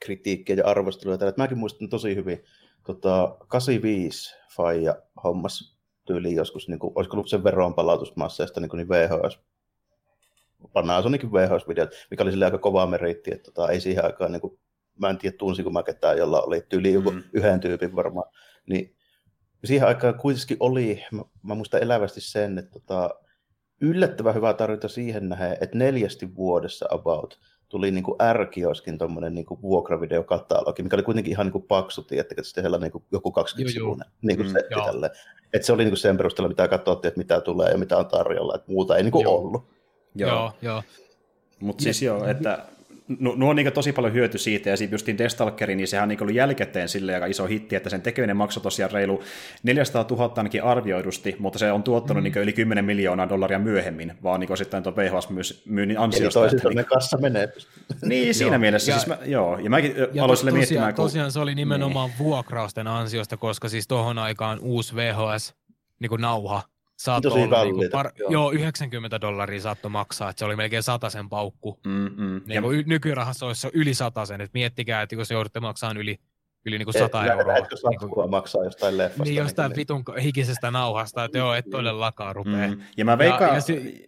[0.00, 1.18] kritiikkiä ja arvostelua.
[1.18, 1.34] Tällä.
[1.36, 2.44] Mäkin muistan tosi hyvin,
[2.86, 8.88] tota, 85 Faija hommas tyyliin joskus, niin kuin, olisiko ollut sen veron palautusmasseista niin, niin
[8.88, 9.38] VHS
[10.72, 14.58] Panasonicin VHS-videot, mikä oli sille aika kova meritti, että tota, ei siihen aikaan, niin kuin,
[14.98, 17.22] mä en tiedä tunsinko mä ketään, jolla oli tyyli joku mm.
[17.32, 18.30] yhden tyypin varmaan,
[18.66, 18.96] niin
[19.64, 23.10] siihen aikaan kuitenkin oli, mä, mä muistan elävästi sen, että tota,
[23.80, 27.38] yllättävän hyvä tarjonta siihen nähden, että neljästi vuodessa about
[27.68, 32.40] tuli niin kuin R-kioskin tuommoinen niin vuokravideokatalogi, mikä oli kuitenkin ihan niin kuin paksu, tiedättekö,
[32.40, 35.10] että sellainen niin kuin joku 20 sivuinen niin kuin mm, setti tälle.
[35.52, 38.06] Että se oli niin kuin sen perusteella, mitä katsottiin, että mitä tulee ja mitä on
[38.06, 39.64] tarjolla, että muuta ei niin kuin ollut.
[40.14, 40.52] Joo, joo.
[40.62, 40.82] joo.
[41.60, 42.58] Mutta siis joo, että
[43.18, 46.22] nuo on niin tosi paljon hyöty siitä, ja sitten justiin Destalkeri, niin sehän on niin
[46.22, 49.22] ollut jälkikäteen sille aika iso hitti, että sen tekeminen maksoi tosiaan reilu
[49.62, 52.24] 400 000 ainakin arvioidusti, mutta se on tuottanut mm.
[52.24, 56.40] niin yli 10 miljoonaa dollaria myöhemmin, vaan niin sitten tuon VHS-myynnin ansiosta.
[56.40, 57.48] Eli toisin niin, kassa menee.
[58.02, 58.92] Niin, siinä mielessä.
[58.92, 60.94] Ja, siis mä, joo, ja mäkin ja aloin sille miettimään.
[60.94, 61.04] Kun...
[61.04, 62.18] Tosiaan se oli nimenomaan niin.
[62.18, 65.54] vuokrausten ansiosta, koska siis tuohon aikaan uusi VHS
[66.00, 66.62] niin kuin nauha
[67.00, 68.30] saattoi Tosi olla, niin kuin par, joo.
[68.30, 68.52] joo.
[68.52, 71.80] 90 dollaria saattoi maksaa, että se oli melkein sen paukku.
[71.86, 72.40] Mm-hmm.
[72.46, 72.62] Niin ja...
[72.86, 73.94] nykyrahassa olisi yli
[74.26, 76.20] sen, että miettikää, että jos joudutte maksamaan yli
[76.66, 77.56] yli niin kuin 100 et, euroa.
[77.56, 79.24] Etkö niin kuin, maksaa jostain leffasta?
[79.24, 82.68] Niin jostain niin, vitun hikisestä nauhasta, että joo, et todellakaan rupee.
[82.68, 82.80] Mm.
[82.96, 83.50] Ja mä veikkaan,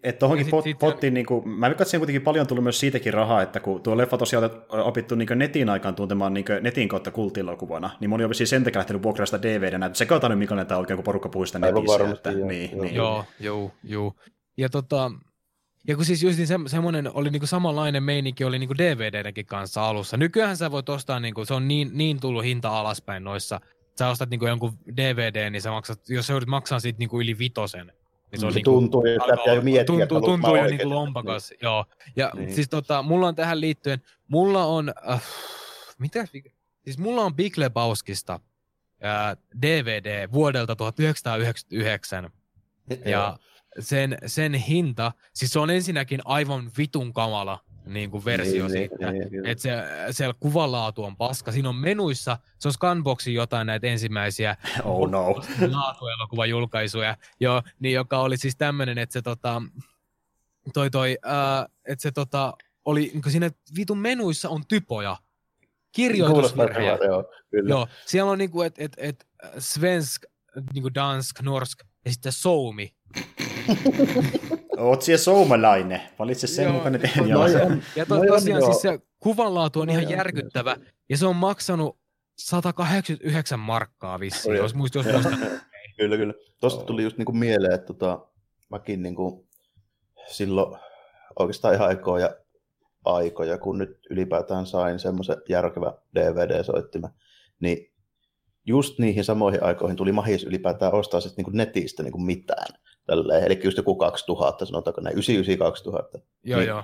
[0.03, 3.15] että tuohonkin pot, sit, pottiin, niin kuin, mä veikkaan, että kuitenkin paljon tullut myös siitäkin
[3.15, 7.11] rahaa, että kun tuo leffa tosiaan on opittu niin netin aikaan tuntemaan niin netin kautta
[7.11, 10.39] kultilokuvana, niin moni on siis sen takia lähtenyt vuokrasta sitä DVD-nä, että se kautta nyt
[10.39, 12.09] mikä tämä oikein, kun porukka puhuu sitä netissä.
[12.11, 12.83] Että, joo, niin, joo.
[12.83, 12.95] Niin.
[12.95, 14.13] joo, joo, joo.
[14.57, 15.11] Ja tota,
[15.89, 19.89] ja kun siis just niin se, semmoinen oli niinku samanlainen meininki oli niinku DVDnkin kanssa
[19.89, 20.17] alussa.
[20.17, 23.61] Nykyään sä voit ostaa, niinku, se on niin, niin tullut hinta alaspäin noissa.
[23.99, 27.39] Sä ostat niinku jonkun DVD, niin sä maksat, jos sä joudut maksaa siitä niinku yli
[27.39, 27.87] vitosen.
[28.33, 31.51] Niin se, on se niinku, tuntuu, että jo miettiä, tuntuu, että tuntuu jo niinku lompakas,
[31.51, 31.59] niin.
[31.63, 31.85] joo.
[32.17, 32.55] Ja niin.
[32.55, 35.23] siis tota, mulla on tähän liittyen, mulla on, äh,
[35.99, 36.27] mitä,
[36.85, 38.41] siis mulla on Big Lebowskista
[39.05, 42.31] äh, DVD vuodelta 1999.
[43.05, 43.39] Ja
[43.79, 49.13] sen, sen hinta, siis se on ensinnäkin aivan vitun kamala niin kuin versio niin, siitä.
[49.13, 49.71] Niin, niin, että se,
[50.11, 51.53] siellä kuvanlaatu on paska.
[51.53, 55.43] Siinä on menuissa, se on Scanboxin jotain näitä ensimmäisiä oh no.
[55.71, 59.63] laatuelokuvajulkaisuja, jo, niin joka oli siis tämmöinen, että se tota,
[60.75, 62.55] toi toi, äh, että se tota,
[62.85, 65.17] oli, niin siinä vitun menuissa on typoja,
[65.93, 67.05] kirjoitusvirheitä.
[67.05, 67.25] Joo,
[67.69, 69.27] joo, siellä on niinku, että et, et,
[69.59, 70.23] svensk,
[70.73, 72.95] niinku dansk, norsk ja sitten soumi
[74.79, 76.01] Oot siellä soumalainen.
[76.19, 77.47] Valitse sen joo, mukaan, että no,
[77.97, 80.77] Ja to, tosiaan siis se kuvanlaatu on no, ihan järkyttävä.
[81.09, 81.99] Ja se on maksanut
[82.39, 85.31] 189 markkaa vissiin, jos muista jos muista.
[85.99, 86.35] kyllä, kyllä.
[86.61, 88.27] Tuosta tuli just niinku mieleen, että tota,
[88.71, 89.49] mäkin niinku
[90.27, 90.79] silloin
[91.39, 92.37] oikeastaan ihan aikoja,
[93.05, 97.11] aikoja, kun nyt ylipäätään sain semmoisen järkevä DVD-soittimen,
[97.61, 97.93] niin
[98.67, 102.75] just niihin samoihin aikoihin tuli mahis ylipäätään ostaa sitten niinku netistä niinku mitään.
[103.07, 103.45] Tälleen.
[103.45, 106.21] Eli just joku 2000, sanotaanko näin, 99-2000.
[106.45, 106.83] Joo, niin, joo.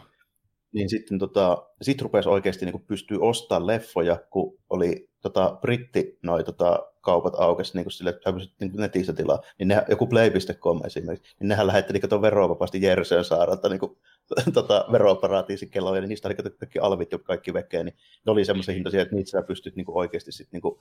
[0.73, 6.45] Niin sitten tota, sit rupesi oikeasti niin pystyä ostamaan leffoja, kun oli tota, britti noi
[6.45, 11.49] tota, kaupat aukesi niin sille, että niin netissä tilaa, niin ne, joku play.com esimerkiksi, niin
[11.49, 13.97] nehän lähetti niin verovapaasti Jerseen saarelta niin kuin,
[14.55, 17.97] tota, veroparatiisikelloja, niin niistä oli kaikki alvit ja kaikki vekeen, niin
[18.27, 20.81] ne oli semmoisia hintaisia, että niitä sä pystyt niin kuin oikeasti sit, niin kuin,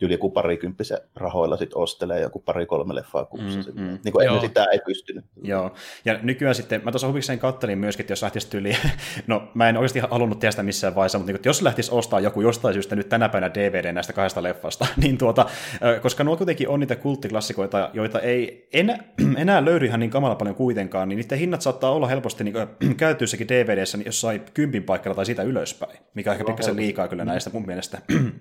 [0.00, 3.58] yli joku parikymppisen rahoilla sit ostelee joku pari-kolme leffaa kuussa.
[3.58, 3.98] Mm, mm.
[4.04, 5.24] Niin kuin ennen sitä ei pystynyt.
[5.42, 5.74] Joo,
[6.04, 8.76] ja nykyään sitten, mä tuossa huvikseen kattelin myöskin, että jos lähtisi tyyli,
[9.26, 12.40] no mä en oikeasti halunnut tehdä sitä missään vaiheessa, mutta niin, jos lähtisi ostaa joku
[12.40, 15.46] jostain syystä nyt tänä päivänä DVD näistä kahdesta leffasta, niin tuota,
[16.02, 18.98] koska nuo kuitenkin on niitä kulttiklassikoita, joita ei enää,
[19.36, 22.56] enää löydy ihan niin kamala paljon kuitenkaan, niin niiden hinnat saattaa olla helposti niin
[22.96, 27.24] käytyissäkin DVDssä niin jossain kympin paikalla tai siitä ylöspäin, mikä on ehkä pikkasen liikaa kyllä
[27.24, 27.98] näistä mun mielestä.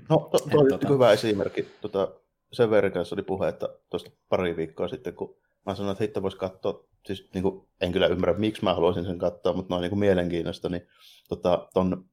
[0.10, 0.88] No, to, to, to, tota...
[0.88, 1.45] hyvä esimerkki.
[1.82, 2.12] Tota,
[2.52, 6.22] sen verran kanssa oli puhe, että tuosta pari viikkoa sitten, kun mä sanoin, että hitto
[6.22, 9.82] voisi katsoa, siis niin kuin, en kyllä ymmärrä, miksi mä haluaisin sen katsoa, mutta noin
[9.82, 10.88] niin kuin mielenkiinnosta, niin
[11.30, 12.06] tota, ton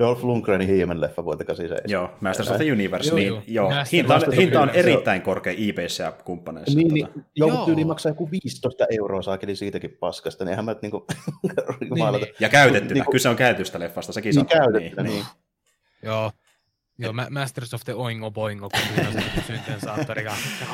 [0.00, 1.90] Dolph Lundgrenin He-Man leffa vuodelta 87.
[1.90, 3.42] Joo, Masters of the Universe, joo, niin joo.
[3.46, 3.84] joo.
[3.92, 6.78] Hinta, on, hinta on erittäin korkea eBayssä ja kumppaneissa.
[6.78, 7.20] Niin, niin tota.
[7.36, 7.64] joo, joo.
[7.64, 11.06] tyyli maksaa joku 15 euroa saakeli siitäkin paskasta, niin eihän mä niinku...
[11.80, 12.34] niin, niin.
[12.40, 15.14] Ja käytettynä, niin, kyse on käytöstä leffasta, sekin niin, käytettynä, niin.
[15.14, 15.26] niin.
[16.02, 16.30] Joo,
[17.00, 18.80] Joo, Masters of the Oingo Boingo, kun
[19.46, 20.24] syntensaattori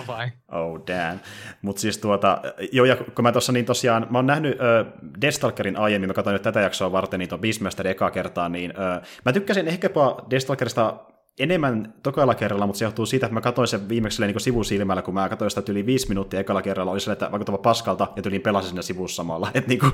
[0.07, 0.29] vai?
[0.53, 1.21] Oh damn.
[1.63, 2.41] Mutta siis tuota,
[2.73, 6.33] joo, ja kun mä tuossa niin tosiaan, mä oon nähnyt äh, Deathstalkerin aiemmin, mä katsoin
[6.33, 10.01] nyt tätä jaksoa varten, niin tuon Beastmaster ekaa kertaa, niin äh, mä tykkäsin ehkäpä
[10.31, 10.95] Deathstalkerista
[11.39, 15.15] enemmän tokailla kerralla, mutta se johtuu siitä, että mä katsoin sen viimeksi niin sivusilmällä, kun
[15.15, 18.43] mä katsoin sitä yli viisi minuuttia ekalla kerralla, oli sellainen, että vaikuttava paskalta, ja tyliin
[18.43, 19.51] pelasin siinä sivussa samalla.
[19.55, 19.93] Että niin kuin,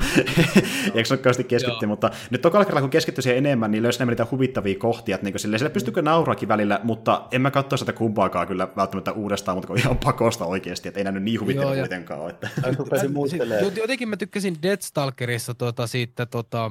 [0.95, 4.79] eikö se keskittyä, mutta nyt tokalla kerralla, kun keskittyi siihen enemmän, niin löysi niitä huvittavia
[4.79, 8.47] kohtia, että niin kuin, silleen, sille pystykö nauraakin välillä, mutta en mä katsoa sitä kumpaakaan
[8.47, 12.31] kyllä välttämättä uudestaan, mutta kun ihan pakosta oikeasti, että ei nähnyt niin huvittavia kuitenkaan.
[12.31, 12.49] Että...
[13.77, 16.71] Jotenkin mä tykkäsin Deathstalkerissa tuota, siitä, tuota,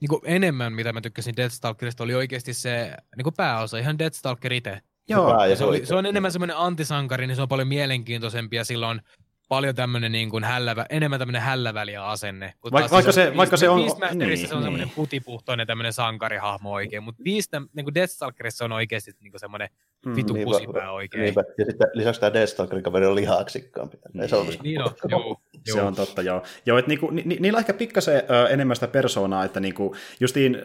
[0.00, 4.52] niin kuin enemmän, mitä mä tykkäsin Deathstalkerista, oli oikeasti se niin kuin pääosa, ihan Deathstalker
[4.52, 4.80] itse.
[5.08, 9.00] Joo, se, oli, se on enemmän semmoinen antisankari, niin se on paljon mielenkiintoisempi ja silloin
[9.48, 12.54] paljon tämmöinen niin kuin hällävä, enemmän tämmöinen hälläväliä asenne.
[12.64, 13.78] Vaik- vaikka, se, se, vaikka se on...
[13.78, 14.94] Niin, se on semmoinen niin.
[14.96, 19.95] putipuhtoinen tämmöinen sankarihahmo oikein, mutta Beast, niin kuin Deathstalkerissa on oikeasti niin kuin semmoinen mm,
[20.16, 21.22] vitu niin, pusipää oikein.
[21.22, 21.44] Niinpä.
[21.58, 23.98] Ja sitten lisäksi tämä Deathstalkerin kaveri on lihaksikkaampi.
[24.12, 25.36] Niin, se on, niin on, joo.
[25.72, 26.42] Se on totta, joo.
[26.66, 30.62] joo että niinku, ni, niillä on ehkä pikkasen ö, enemmän sitä persoonaa, että niinku, justiin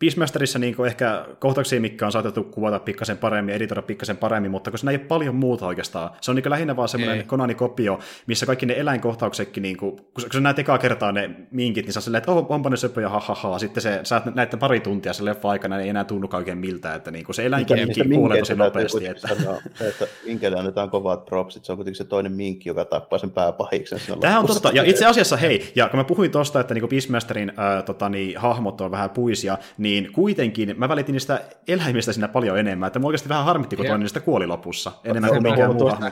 [0.00, 4.78] Beastmasterissa niinku ehkä kohtauksia, mikä on saatettu kuvata pikkasen paremmin, editoida pikkasen paremmin, mutta kun
[4.78, 6.10] siinä ei ole paljon muuta oikeastaan.
[6.20, 10.40] Se on niinku lähinnä vaan semmoinen Konani-kopio, missä kaikki ne eläinkohtauksetkin, niinku, kun, kun sä
[10.40, 13.34] näet ekaa kertaa ne minkit, niin sä silleen, että oh, onpa ne söpöjä, ha, ha,
[13.34, 13.58] ha.
[13.58, 16.94] Sitten se, sä näette pari tuntia sen leffa aikana, niin ei enää tunnu oikein miltä,
[16.94, 17.76] että niinku, se eläinkin
[18.14, 18.77] kuulee tosi nopeasti.
[19.10, 19.28] Että...
[19.28, 23.30] Sanoa, että minkille annetaan kovat propsit, se on kuitenkin se toinen minkki, joka tappaa sen
[23.30, 24.00] pääpahiksen.
[24.20, 27.52] Tämä on totta, ja itse asiassa hei, ja kun mä puhuin tuosta, että niinku Beastmasterin
[27.56, 32.58] ää, tota, niin, hahmot on vähän puisia, niin kuitenkin mä välitin niistä eläimistä siinä paljon
[32.58, 35.88] enemmän, että mua oikeasti vähän harmitti, kun toinen niistä kuoli lopussa, enemmän kuin mikään muu
[35.88, 36.06] hahmo.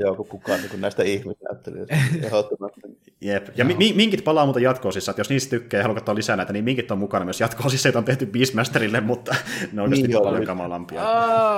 [0.00, 1.96] joo kuin kukaan niin kuin näistä ihmisnäyttelijöistä.
[3.20, 6.36] Jep, ja mi- minkit palaa muuten jatkoosissa, että jos niistä tykkää ja haluaa katsoa lisää
[6.36, 9.34] näitä, niin minkit on mukana myös jatkoosissa, joita on tehty Beastmasterille, mutta
[9.72, 11.02] ne on oikeasti niin, paljon kamalampia.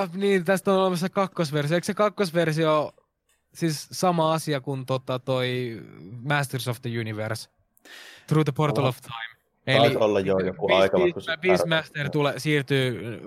[0.00, 1.74] Ah, niin, tästä on olemassa kakkosversio.
[1.74, 2.92] Eikö se kakkosversio
[3.54, 5.80] siis sama asia kuin tota toi
[6.22, 7.48] Masters of the Universe,
[8.26, 9.40] Through the Portal of Time.
[9.66, 10.98] Eli olla jo joku Beast, aika.
[10.98, 13.20] Beast, Beastmaster tule, siirtyy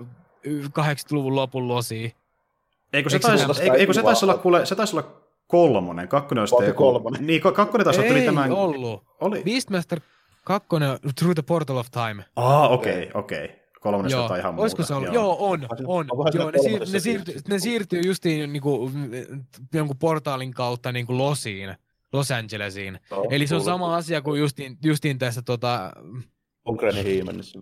[0.46, 2.12] 80-luvun lopun losiin.
[2.92, 6.54] Eikö se, taisi, eikö, eikö se taisi olla, kuule, se taisi olla kolmonen, kakkonen olisi
[6.64, 6.78] joku...
[6.78, 7.26] kolmonen.
[7.26, 8.50] Niin, kakkonen taisi olla tämän...
[8.50, 9.04] Ei ollut.
[9.20, 9.42] Oli.
[9.44, 10.00] Beastmaster
[10.44, 12.24] kakkonen, Through the Portal of Time.
[12.36, 13.44] Ah, okei, okay, okei.
[13.44, 14.28] Okay kolmonen joo.
[14.28, 14.88] tai ihan Olisiko muuta.
[14.88, 15.14] se ollut?
[15.14, 16.06] Joo, joo on, on.
[16.34, 18.92] Joo, ne, siir, ne, siirtyy, ne siirtyy justiin niin kuin,
[19.74, 21.74] jonkun portaalin kautta niin kuin Losiin,
[22.12, 22.98] Los Angelesiin.
[23.10, 25.92] No, Eli se on sama asia kuin justiin, justiin tässä tota,
[26.68, 27.58] Ukrainin Hiimenissä.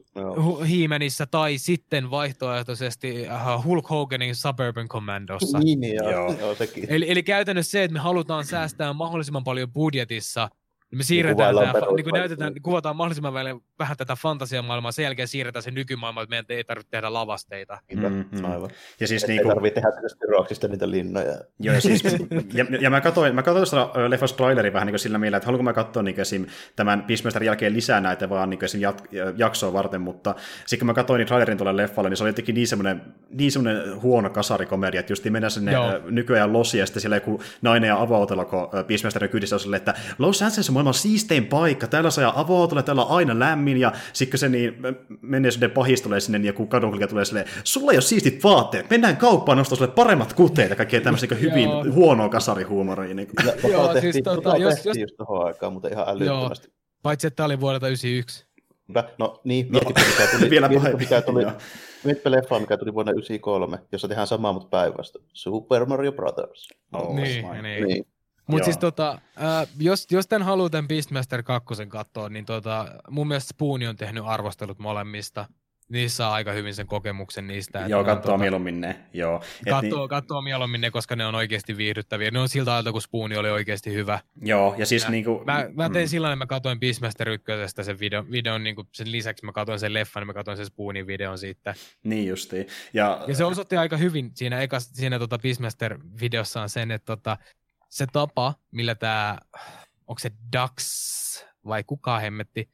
[0.69, 5.59] Hiimenissä tai sitten vaihtoehtoisesti uh, Hulk Hoganin Suburban Commandossa.
[5.59, 6.35] Niin, joo, joo.
[6.41, 6.87] joo sekin.
[6.89, 10.49] Eli, eli käytännössä se, että me halutaan säästää mahdollisimman paljon budjetissa–
[10.95, 15.29] me siirretään niin tämä, niin kuin näytetään, kuvataan mahdollisimman vähän, vähän tätä fantasiamaailmaa, sen jälkeen
[15.29, 17.79] siirretään se nykymaailma, että meidän ei tarvitse tehdä lavasteita.
[17.95, 18.45] Mm-hmm.
[18.45, 18.71] Aivan.
[19.01, 19.51] Ja siis niin kuin...
[19.51, 21.39] Ei tarvitse tehdä roksista niitä linnoja.
[21.61, 22.03] Joo, ja, siis,
[22.59, 25.63] ja, ja, mä katsoin, mä katsoin tuosta leffasta trailerin vähän niin sillä mielellä, että haluanko
[25.63, 26.47] mä katsoa niin esim.
[26.77, 28.81] tämän Beastmasterin jälkeen lisää näitä vaan niin esim.
[28.81, 29.05] Jat,
[29.37, 32.55] jaksoa varten, mutta sitten kun mä katsoin niin trailerin tuolle leffalle, niin se oli jotenkin
[32.55, 36.01] niin semmoinen, niin semmoinen huono kasarikomedia, että just mennään sinne Joo.
[36.11, 40.43] nykyajan losi, ja sitten siellä joku nainen ja avautelo, kun Beastmasterin kyydissä on että Los
[40.43, 44.77] Angeles maailman siistein paikka, täällä saa avautua, täällä on aina lämmin, ja sitten se niin
[45.21, 48.91] menee sinne pahis tulee sinne, niin joku kadunkulkija tulee silleen, sulla ei ole siistit vaatteet,
[48.91, 53.15] mennään kauppaan nostaa sulle paremmat kuteet ja kaikkea tämmöistä niin hyvin huonoa kasarihuumoria.
[53.15, 53.73] Niin kuin.
[53.73, 54.97] Joo, siis tota, jos, jos...
[54.97, 56.69] just tuohon aikaan, mutta ihan älyttömästi.
[56.69, 58.47] Joo, paitsi että tämä oli vuodelta 91.
[59.19, 61.45] No niin, no, mikä tuli, vielä mikä, mikä tuli,
[62.05, 65.25] Mietipä leffa, mikä tuli vuonna 1993, jossa tehdään samaa, mutta päinvastoin.
[65.33, 66.69] Super Mario Brothers.
[66.93, 67.87] Oh, niin, niin.
[67.87, 68.07] niin.
[68.47, 73.29] Mutta siis tota, äh, jos, jos tämän haluaa tämän Beastmaster 2 katsoa, niin tota, mun
[73.29, 75.47] mielestä Spooni on tehnyt arvostelut molemmista
[75.93, 77.85] niissä saa aika hyvin sen kokemuksen niistä.
[77.89, 78.97] Joo, katsoo tuota, mieluummin ne.
[79.13, 79.43] Joo.
[79.71, 80.09] Katsoo, niin...
[80.09, 82.31] katsoo mieluummin ne, koska ne on oikeasti viihdyttäviä.
[82.31, 84.19] Ne on siltä ajalta, kun Spooni oli oikeasti hyvä.
[84.43, 85.43] Joo, ja siis ja niinku...
[85.47, 86.09] Mä, mä tein mm.
[86.09, 87.47] sillä että mä katsoin Beastmaster 1
[87.83, 90.67] sen videon, videon niin kuin sen lisäksi mä katsoin sen leffan, niin mä katsoin sen
[90.67, 91.75] Spoonin videon siitä.
[92.05, 92.67] Niin justiin.
[92.95, 97.37] Ja, ja se osoitti aika hyvin siinä, eka, siinä tota Beastmaster-videossaan sen, että tota,
[97.93, 99.39] se tapa, millä tämä,
[100.07, 100.85] onko se Dax
[101.65, 102.71] vai kuka hemmetti,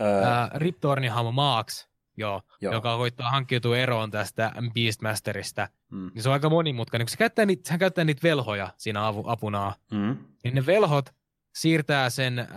[0.00, 0.70] öö...
[0.80, 2.72] Tornin hahmo Maaks, Joo, Joo.
[2.72, 6.10] joka koittaa hankkiutua eroon tästä Beastmasterista, mm.
[6.14, 9.24] niin se on aika monimutkainen, kun se käyttää niitä, hän käyttää niitä velhoja siinä avu,
[9.26, 10.16] apunaan, mm.
[10.44, 11.14] niin ne velhot
[11.54, 12.48] siirtää sen äh,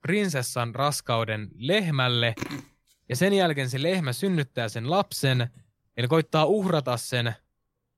[0.00, 2.34] prinsessan raskauden lehmälle,
[3.08, 5.50] ja sen jälkeen se lehmä synnyttää sen lapsen,
[5.96, 7.34] eli koittaa uhrata sen,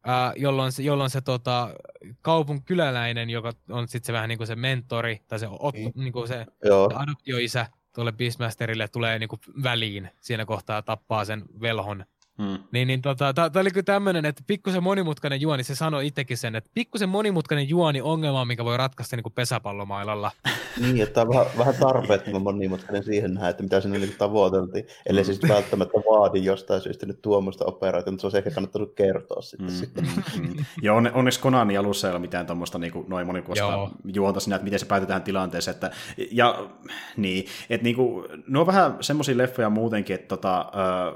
[0.09, 1.74] äh, jolloin se, jolloin se tota,
[2.22, 5.92] kaupun kyläläinen, joka on sitten se vähän niin kuin se mentori, tai se, ot, niin.
[5.94, 6.46] niin kuin se
[6.94, 10.11] adoptioisä, tuolle Beastmasterille tulee niinku väliin.
[10.20, 12.05] Siinä kohtaa tappaa sen velhon
[12.39, 12.59] Hmm.
[12.72, 16.57] Niin, niin tota, tämä oli kyllä tämmöinen, että pikkusen monimutkainen juoni, se sanoi itsekin sen,
[16.57, 20.30] että pikkusen monimutkainen juoni ongelma, mikä voi ratkaista niin kuin pesäpallomailalla.
[20.80, 24.87] Niin, että on vähän, vähän tarpeettoman monimutkainen siihen nähdä, että mitä sinne niin tavoiteltiin.
[25.07, 25.24] Eli mm.
[25.24, 30.05] siis välttämättä vaadi jostain syystä nyt tuommoista operaatiota, mutta se olisi ehkä kannattanut kertoa sitten.
[30.05, 30.64] Mm, mm, mm.
[30.82, 34.64] Joo, onneksi Konani alussa ei ole mitään tuommoista niin kuin, noin monikosta juonta sinä, että
[34.64, 35.74] miten se päätetään tilanteeseen.
[35.74, 35.91] Että,
[36.30, 36.68] ja
[37.16, 40.72] niin, että niin kuin, ne on vähän semmoisia leffoja muutenkin, että tota,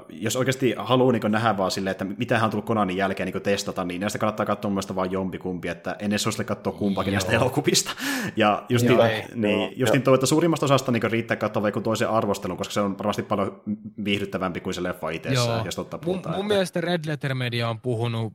[0.09, 3.85] jos oikeasti haluaa niin nähdä vaan silleen, että mitä on tullut Konanin jälkeen niin testata,
[3.85, 7.91] niin näistä kannattaa katsoa mun vaan jompikumpi, että en edes suosittele katsoa kumpaakin näistä elokuvista.
[8.35, 12.09] Ja justiin, joo, niin, joo, justiin tuo, että suurimmasta osasta niin riittää katsoa vaikka toisen
[12.09, 13.61] arvostelun, koska se on varmasti paljon
[14.05, 16.35] viihdyttävämpi kuin se leffa itsessään, jos totta puhutaan.
[16.35, 18.33] Mun, mun mielestä Red Letter Media on puhunut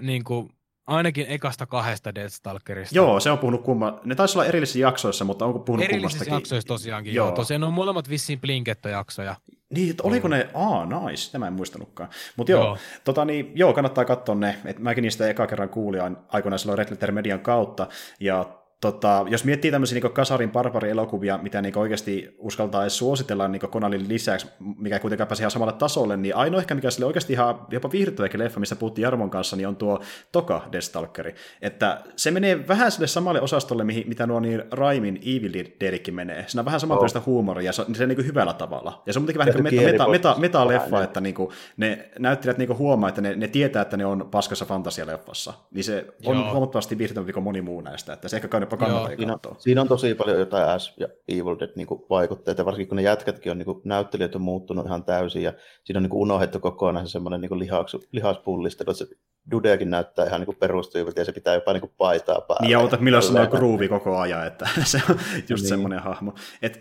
[0.00, 0.50] niin kuin
[0.88, 2.94] Ainakin ekasta kahdesta Deathstalkerista.
[2.94, 4.00] Joo, se on puhunut kumma.
[4.04, 6.32] Ne taisi olla erillisissä jaksoissa, mutta onko puhunut erillisissä kummastakin?
[6.32, 7.26] Erillisissä jaksoissa tosiaankin, joo.
[7.26, 7.36] joo.
[7.36, 9.36] Tosiaan on molemmat vissiin Blinketta-jaksoja.
[9.70, 12.08] Niin, että oliko ne, aa, nice, tämä en muistanutkaan.
[12.36, 12.78] Mutta joo, joo.
[13.04, 16.90] Tota, niin, joo, kannattaa katsoa ne, että mäkin niistä eka kerran kuulin aikoinaan silloin Red
[16.90, 17.86] Letter Median kautta,
[18.20, 23.60] ja Tota, jos miettii tämmöisiä niin kasarin barbari-elokuvia, mitä niin oikeasti uskaltaa edes suositella niin
[23.60, 27.66] Konalin lisäksi, mikä kuitenkaan pääsi ihan samalle tasolle, niin ainoa ehkä, mikä sille oikeasti ihan
[27.70, 30.00] jopa viihdyttäväkin leffa, missä puhuttiin Jarmon kanssa, niin on tuo
[30.32, 31.34] Toka Destalkeri.
[31.62, 36.44] Että se menee vähän sille samalle osastolle, mihin, mitä nuo niin Raimin Evil Deadikin menee.
[36.46, 37.26] Siinä on vähän samanlaista oh.
[37.26, 39.02] huumoria, ja se on, se niin hyvällä tavalla.
[39.06, 42.10] Ja se on muutenkin vähän niin kuin meta, meta, meta, meta että niin kuin, ne
[42.18, 45.52] näyttelijät niin huomaa, että ne, ne, tietää, että ne on paskassa fantasialeffassa.
[45.70, 46.50] Niin se on Joo.
[46.50, 48.12] huomattavasti viihdyttävämpi kuin moni muu näistä.
[48.12, 51.70] Että se ehkä kannattaa siinä, on, siinä on tosi paljon jotain S- ja Evil Dead
[51.76, 55.52] niin vaikutteita, varsinkin kun ne jätkätkin on, niin kuin, näyttelijät on muuttunut ihan täysin, ja
[55.84, 59.14] siinä on niin kuin, unohdettu kokonaan se semmoinen niin lihaks, lihaspullistelu, että se
[59.50, 62.62] Dudeakin näyttää ihan niin perustyyviltä, ja se pitää jopa niin kuin, paitaa päälle.
[62.62, 65.16] Niin, ja ota, milloin se on groovy koko ajan, että se on
[65.48, 65.68] just niin.
[65.68, 66.34] semmoinen hahmo.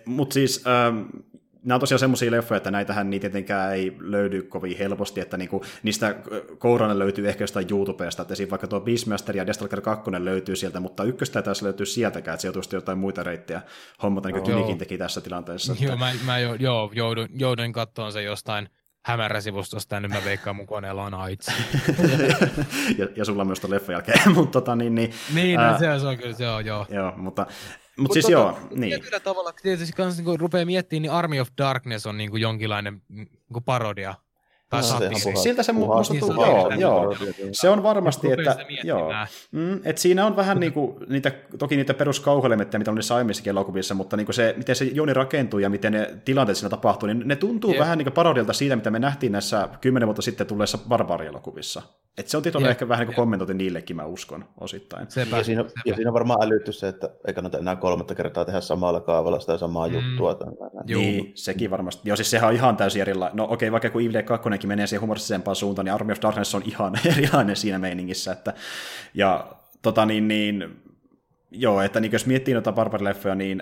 [0.05, 1.01] Mutta siis, ähm,
[1.67, 5.63] nämä on tosiaan semmoisia leffoja, että näitähän niitä tietenkään ei löydy kovin helposti, että niinku,
[5.83, 6.15] niistä
[6.57, 8.49] kourana löytyy ehkä jostain YouTubesta, että esim.
[8.49, 12.47] vaikka tuo Beastmaster ja Destalker 2 löytyy sieltä, mutta ykköstä ei taas löytyy sieltäkään, että
[12.47, 13.61] joutuisi jotain muita reittejä
[14.03, 15.75] hommata, niin kuin Tynikin teki tässä tilanteessa.
[15.79, 16.05] Joo, että...
[16.05, 18.69] mä, mä jo, joo, joudun, joudun katsomaan se jostain
[19.07, 21.47] hämäräsivustosta, ja nyt mä veikkaan mun koneella on AIDS.
[22.97, 24.95] ja, ja sulla myös tuon leffan jälkeen, mutta tota niin...
[24.95, 26.85] Niin, niin ää, no, se, on kyllä, joo, joo.
[26.89, 27.45] Joo, mutta
[27.97, 28.89] mutta siis tota, joo, niin.
[28.89, 33.01] Tietyllä tavalla tietysti kans, niin rupeaa miettimään, niin Army of Darkness on niin kuin jonkinlainen
[33.09, 34.15] niin kuin parodia
[34.69, 37.15] tai no, Siltä se musta tuntuu, joo, joo.
[37.51, 39.13] Se on varmasti, että, joo.
[39.51, 43.95] Mm, et siinä on vähän niinku, niitä, toki niitä peruskauhelemetteja, mitä on niissä aiemmissakin elokuvissa,
[43.95, 47.35] mutta niinku se, miten se juoni rakentuu ja miten ne tilanteet siinä tapahtuu, niin ne
[47.35, 47.81] tuntuu yeah.
[47.81, 51.81] vähän niinku parodialta siitä, mitä me nähtiin näissä kymmenen vuotta sitten tulleissa barbarielokuvissa.
[52.17, 55.11] Et se on tietysti ehkä vähän niin kommentointi niillekin, mä uskon, osittain.
[55.11, 55.81] Sepä, ja, siinä, sepä.
[55.85, 59.39] ja siinä on varmaan älytty se, että ei kannata enää kolmatta kertaa tehdä samalla kaavalla
[59.39, 59.93] sitä samaa mm.
[59.93, 60.37] juttua.
[60.87, 62.09] Niin, sekin varmasti.
[62.09, 63.37] Joo, siis sehän on ihan täysin erilainen.
[63.37, 66.55] No okei, okay, vaikka kun Evil 2 menee siihen humoristisempaan suuntaan, niin Army of Darkness
[66.55, 68.31] on ihan erilainen siinä meiningissä.
[68.31, 68.53] Että,
[69.13, 69.47] ja
[69.81, 70.81] tota niin, niin
[71.51, 73.61] joo, että niin jos miettii noita barbarileffoja, niin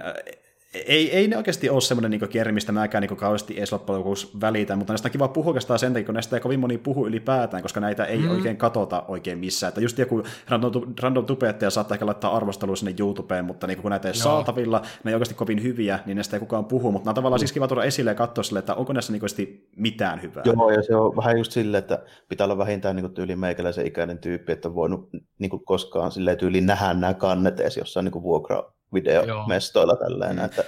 [0.87, 4.29] ei, ei ne oikeasti ole semmoinen niin kierri, mistä mäkään niin kauheasti edes loppujen lopuksi
[4.41, 7.07] välitä, mutta näistä on kiva puhua oikeastaan sen takia, kun näistä ei kovin moni puhu
[7.07, 8.31] ylipäätään, koska näitä ei mm.
[8.31, 9.69] oikein katota oikein missään.
[9.69, 10.71] Että just joku random,
[11.01, 14.23] random tubettaja saattaa ehkä laittaa arvostelua sinne YouTubeen, mutta niin kun näitä ei Joo.
[14.23, 17.37] saatavilla, ne ei oikeasti kovin hyviä, niin näistä ei kukaan puhu, mutta nämä on tavallaan
[17.37, 17.41] mm.
[17.41, 20.43] siis kiva tuoda esille ja katsoa sille, että onko näissä niin mitään hyvää.
[20.45, 24.17] Joo, ja se on vähän just silleen, että pitää olla vähintään niin tyyli meikäläisen ikäinen
[24.17, 25.09] tyyppi, että voinut
[25.39, 30.45] niin koskaan silleen tyyliin nähdä nämä kannet edes jossain niin vuokra videomestoilla tälleen, mm.
[30.45, 30.63] että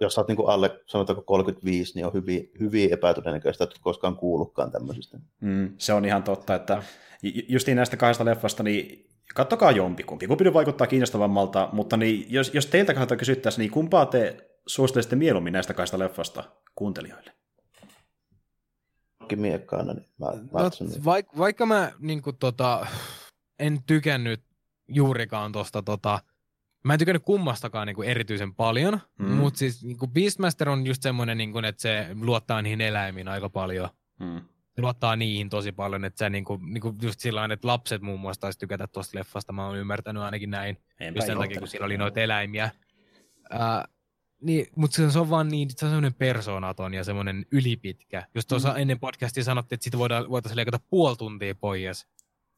[0.00, 5.18] jos oot niin alle, sanotaanko 35, niin on hyvin, hyvin epätodennäköistä, että koskaan kuullutkaan tämmöisistä.
[5.40, 6.82] Mm, se on ihan totta, että
[7.48, 10.26] justiin näistä kahdesta leffasta, niin kattokaa jompikumpi.
[10.26, 15.52] Kumpi vaikuttaa kiinnostavammalta, mutta niin, jos, jos teiltä kannattaa kysyttäisiin, niin kumpaa te suosittelisitte mieluummin
[15.52, 16.44] näistä kahdesta leffasta
[16.74, 17.32] kuuntelijoille?
[19.36, 21.04] miekkaana, niin mä, mä no, niin.
[21.04, 22.86] Vaik, vaikka mä niin kuin, tota,
[23.58, 24.40] en tykännyt
[24.88, 26.18] juurikaan tuosta tota,
[26.84, 29.26] Mä en tykännyt kummastakaan niin kuin erityisen paljon, mm.
[29.26, 33.28] mutta siis niin kuin Beastmaster on just semmoinen, niin kuin, että se luottaa niihin eläimiin
[33.28, 33.88] aika paljon.
[34.20, 34.40] Mm.
[34.74, 38.02] Se luottaa niihin tosi paljon, että se niin kuin, niin kuin just sillä että lapset
[38.02, 40.76] muun muassa taisi tykätä tuosta leffasta, mä oon ymmärtänyt ainakin näin.
[41.00, 42.70] Enpä just sen takia, kun siinä oli noita eläimiä.
[43.54, 43.94] Uh,
[44.40, 48.26] niin, mutta se on vaan niin, se on semmoinen persoonaton ja semmoinen ylipitkä.
[48.34, 48.76] Just tuossa mm.
[48.76, 52.06] ennen podcastia sanottiin, että voidaan, voitaisiin leikata puoli tuntia pois.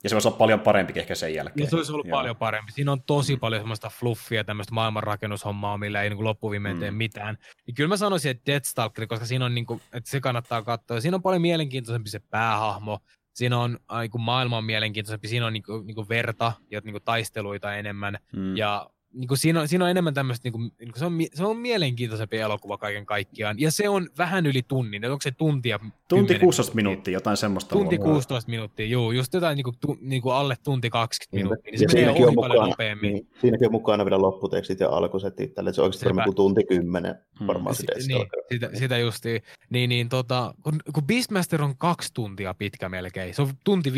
[0.02, 1.64] Ja se voisi olla paljon parempi ehkä sen jälkeen.
[1.64, 2.18] Ja se olisi ollut Joo.
[2.18, 2.72] paljon parempi.
[2.72, 3.40] Siinä on tosi mm.
[3.40, 6.80] paljon semmoista fluffia, tämmöistä maailmanrakennushommaa, millä ei niin loppuviimein mm.
[6.80, 7.38] tee mitään.
[7.66, 11.00] Ja kyllä mä sanoisin, että Deathstalker, koska siinä on, niin kuin, että se kannattaa katsoa.
[11.00, 12.98] Siinä on paljon mielenkiintoisempi se päähahmo.
[13.34, 15.28] Siinä on niin kuin maailman mielenkiintoisempi.
[15.28, 18.18] Siinä on niin kuin, niin kuin verta ja niin kuin taisteluita enemmän.
[18.32, 18.56] Mm.
[18.56, 21.18] Ja niin kuin siinä, on, siinä on enemmän tämmöistä, niin kuin, niin kuin se, on,
[21.34, 23.60] se on mielenkiintoisempi elokuva kaiken kaikkiaan.
[23.60, 25.80] Ja se on vähän yli tunnin, onko se tuntia?
[26.08, 27.72] Tunti 16 minuuttia, jotain semmoista.
[27.72, 31.46] Tunti 16 minuuttia, joo, just jotain niin kuin, tu, niin kuin alle tunti 20 niin,
[31.46, 33.12] minuuttia, niin se menee ohi paljon mukaan, nopeammin.
[33.12, 36.64] Niin, siinäkin on mukana vielä lopputekstit ja alkusetit, tälle se on oikeasti varmaan kuin tunti
[36.64, 37.46] kymmenen hmm.
[37.46, 39.42] varmaan se niin, sitä, sitä justiin.
[39.70, 43.94] Niin, niin tota, kun, kun Beastmaster on kaksi tuntia pitkä melkein, se on tunti 5-6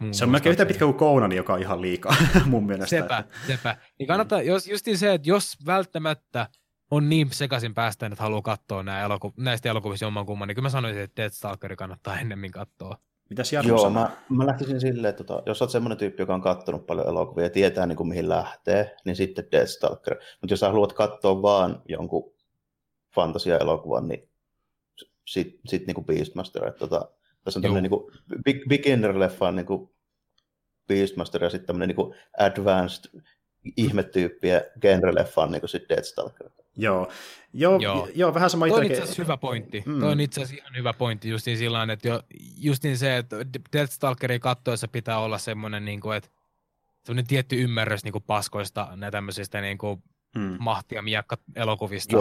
[0.00, 2.96] mun Se on melkein yhtä pitkä kuin Conan, joka on ihan liikaa mun mielestä.
[2.96, 3.36] Sepä, että.
[3.46, 3.76] sepä.
[3.98, 6.46] Niin kannattaa, jos, justiin se, että jos välttämättä
[6.90, 10.66] on niin sekaisin päästä, että haluaa katsoa nää eloku- näistä elokuvista jomman kumman, niin kyllä
[10.66, 12.98] mä sanoisin, että Deathstalkeri kannattaa ennemmin katsoa.
[13.30, 16.42] Mitäs Jarmo Joo, mä, mä, lähtisin silleen, että tota, jos olet semmoinen tyyppi, joka on
[16.42, 20.14] katsonut paljon elokuvia ja tietää niin kuin mihin lähtee, niin sitten Deathstalker.
[20.14, 22.32] Mutta jos sä haluat katsoa vaan jonkun
[23.14, 24.28] fantasia-elokuvan, niin
[25.26, 26.66] sitten sit, niin kuin Beastmaster.
[26.66, 27.08] Että, tota,
[27.44, 29.90] tässä on tämmöinen niin beginner-leffa niin kuin
[30.88, 33.20] Beastmaster ja sitten tämmöinen niin advanced
[33.76, 36.50] ihmetyyppiä genre-leffaan niin kuin sitten Deathstalker.
[36.76, 37.10] Joo.
[37.52, 38.08] Joo, joo.
[38.14, 39.82] joo, vähän sama Toi on itse asiassa hyvä pointti.
[39.86, 40.00] Mm.
[40.00, 42.22] Toi on itse asiassa ihan hyvä pointti justiin sillä että jo,
[42.56, 43.36] justiin se, että
[43.72, 46.30] Deathstalkerin kattoessa pitää olla semmoinen, niin kuin, että
[47.04, 50.02] semmoinen tietty ymmärrys niin kuin paskoista ja tämmöisistä niin kuin,
[50.36, 50.56] mm.
[50.58, 52.16] mahtia miekka elokuvista.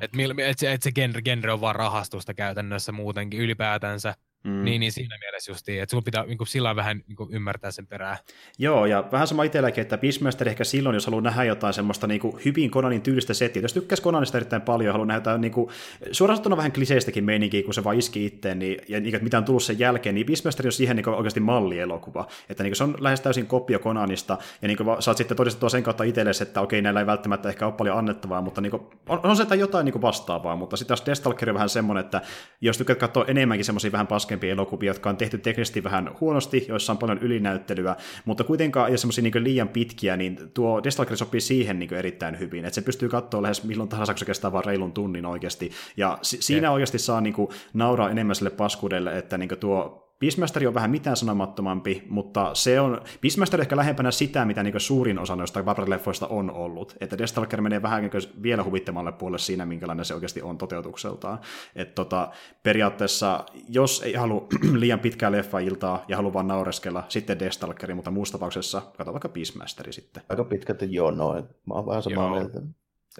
[0.00, 4.14] Että et se, et se genre, genre on vaan rahastusta käytännössä muutenkin ylipäätänsä.
[4.44, 4.64] Mm.
[4.64, 7.70] Niin, niin siinä mielessä justiin, että sun pitää niin kuin, sillä vähän niin kuin, ymmärtää
[7.70, 8.16] sen perää.
[8.58, 12.20] Joo, ja vähän sama itselläkin, että Beastmaster ehkä silloin, jos haluaa nähdä jotain semmoista niin
[12.20, 15.70] kuin, hyvin Konanin tyylistä settiä, jos tykkäisi Konanista erittäin paljon, haluaa nähdä jotain niin kuin,
[16.12, 19.44] suoraan sanottuna vähän kliseistäkin meininkiä, kun se vaan iski itteen, niin, ja niin, mitä on
[19.44, 22.26] tullut sen jälkeen, niin Beastmaster on siihen niin kuin, oikeasti mallielokuva.
[22.48, 25.68] Että niin kuin, se on lähes täysin kopio Konanista, ja niin kuin, saat sitten todistettua
[25.68, 28.82] sen kautta itsellesi, että okei, näillä ei välttämättä ehkä ole paljon annettavaa, mutta niin kuin,
[29.08, 32.20] on, on se jotain niin kuin vastaavaa, mutta sitten taas Destalker on vähän semmoinen, että
[32.60, 36.92] jos tykkäät katsoa enemmänkin semmoisia vähän paskempia elokuvia, jotka on tehty teknisesti vähän huonosti, joissa
[36.92, 41.40] on paljon ylinäyttelyä, mutta kuitenkaan ei ole semmoisia niin liian pitkiä, niin tuo Destalker sopii
[41.40, 44.64] siihen niin erittäin hyvin, että se pystyy katsoa lähes milloin tahansa, kun se kestää vain
[44.64, 46.74] reilun tunnin oikeasti, ja si- siinä yeah.
[46.74, 51.16] oikeasti saa niin kuin, nauraa enemmän sille paskuudelle, että niin tuo Beastmaster on vähän mitään
[51.16, 56.26] sanomattomampi, mutta se on, Beastmaster on ehkä lähempänä sitä, mitä niin suurin osa noista Barbara-leffoista
[56.28, 56.96] on ollut.
[57.00, 61.38] Että Destalker menee vähän niin vielä huvittamalle puolelle siinä, minkälainen se oikeasti on toteutukseltaan.
[61.76, 62.30] Että tota,
[62.62, 64.46] periaatteessa, jos ei halua
[64.80, 69.92] liian pitkää leffa-iltaa ja haluaa vaan naureskella, sitten Destalkeri, mutta muussa tapauksessa katso vaikka Beastmasteri
[69.92, 70.22] sitten.
[70.28, 71.44] Aika pitkälti joo, noin.
[71.44, 72.62] Mä oon vähän samaa mieltä.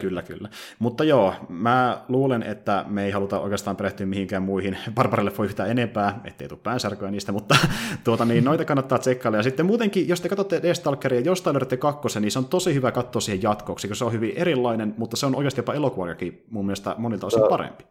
[0.00, 0.48] Kyllä, kyllä.
[0.78, 6.20] Mutta joo, mä luulen, että me ei haluta oikeastaan perehtyä mihinkään muihin barbarille yhtään enempää,
[6.24, 7.56] ettei tule päänsärkyä niistä, mutta
[8.04, 9.38] tuota, niin noita kannattaa tsekkailla.
[9.38, 12.92] Ja sitten muutenkin, jos te katsotte Destalkeria, jostain löydätte kakkosen, niin se on tosi hyvä
[12.92, 16.66] katsoa siihen jatkoksi, koska se on hyvin erilainen, mutta se on oikeasti jopa elokuvakin mun
[16.66, 17.84] mielestä monilta osin parempi.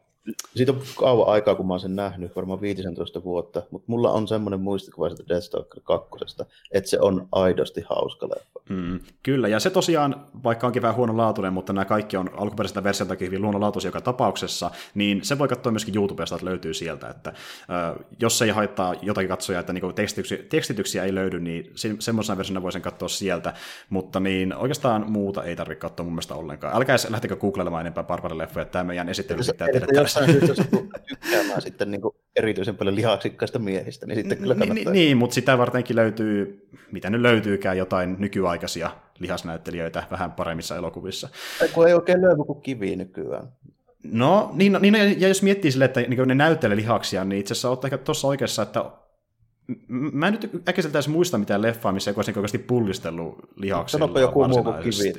[0.55, 4.27] Siitä on kauan aikaa, kun mä oon sen nähnyt, varmaan 15 vuotta, mutta mulla on
[4.27, 6.09] semmoinen muistikuva siitä Deathstalker 2,
[6.71, 8.59] että se on aidosti hauska leffa.
[8.69, 13.27] Mm, kyllä, ja se tosiaan, vaikka onkin vähän huonolaatuinen, mutta nämä kaikki on alkuperäiseltä versioltakin
[13.27, 18.05] hyvin luonnonlaatuisia joka tapauksessa, niin se voi katsoa myöskin YouTubesta, että löytyy sieltä, että äh,
[18.19, 22.61] jos ei haittaa jotakin katsoja, että niinku tekstityksiä, tekstityksiä ei löydy, niin se, semmoisena versiona
[22.61, 23.53] voisin katsoa sieltä,
[23.89, 26.75] mutta niin oikeastaan muuta ei tarvitse katsoa mun mielestä ollenkaan.
[26.75, 29.87] Älkää lähtekö googlelemaan enempää barbarileffoja, että tämä meidän esittely pitää tehdä
[30.17, 30.63] jossain syystä
[31.07, 34.93] tykkäämään sitten niinku erityisen paljon lihaksikkaista miehistä, niin sitten kyllä kannattaa.
[34.93, 41.29] Niin, niin, mutta sitä vartenkin löytyy, mitä nyt löytyykään, jotain nykyaikaisia lihasnäyttelijöitä vähän paremmissa elokuvissa.
[41.59, 43.47] Tai kun ei oikein löydy kuin kivi nykyään.
[44.03, 47.69] No, niin, niin, ja jos miettii sille, että niin ne näyttelee lihaksia, niin itse asiassa
[47.69, 48.85] olet ehkä tuossa oikeassa, että
[49.87, 54.19] Mä en nyt äkkiseltä edes muista mitään leffaa, missä joku olisi oikeasti pullistellut lihaksilla Sanoppa
[54.19, 55.13] joku muu kuin kivi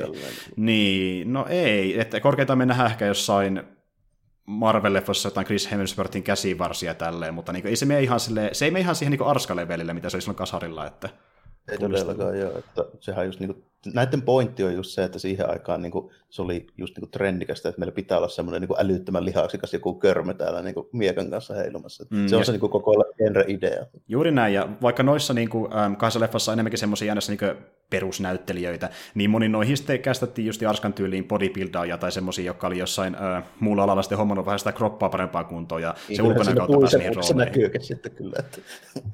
[0.57, 2.01] Niin, no ei.
[2.01, 3.63] Että korkeintaan me nähdään ehkä jossain
[4.51, 8.65] Marvel-leffossa jotain Chris Hemsworthin käsivarsia tälleen, mutta niin kuin, ei se mene ihan, sille, se
[8.65, 10.87] ei mene ihan siihen niin arskalevelille, mitä se oli silloin kasarilla.
[10.87, 11.09] Että
[11.69, 13.65] ei todellakaan joo, että sehän just niin kuin,
[13.95, 17.11] näiden pointti on just se, että siihen aikaan niin kuin, se oli just niin kuin
[17.11, 20.87] trendikästä, että meillä pitää olla semmoinen niin kuin älyttömän lihaksikas joku körmö täällä niin kuin
[20.93, 22.05] miekan kanssa heilumassa.
[22.11, 22.45] Mm, se on ja...
[22.45, 23.87] se niin kuin, koko genre-idea.
[24.09, 27.57] Juuri näin, ja vaikka noissa niin kuin, ähm, kahdessa leffassa on enemmänkin semmoisia jäännössä niin
[27.91, 33.15] perusnäyttelijöitä, niin moni noihin sitten kästettiin just Arskan tyyliin bodybuildaajia tai semmoisia, jotka oli jossain
[33.15, 36.79] äh, muulla alalla sitten hommannut vähän sitä kroppaa parempaa kuntoon, ja niin, se ulkonäön kautta
[36.79, 37.29] pääsi niihin rooleihin.
[37.29, 38.59] Se näkyykin sitten kyllä, että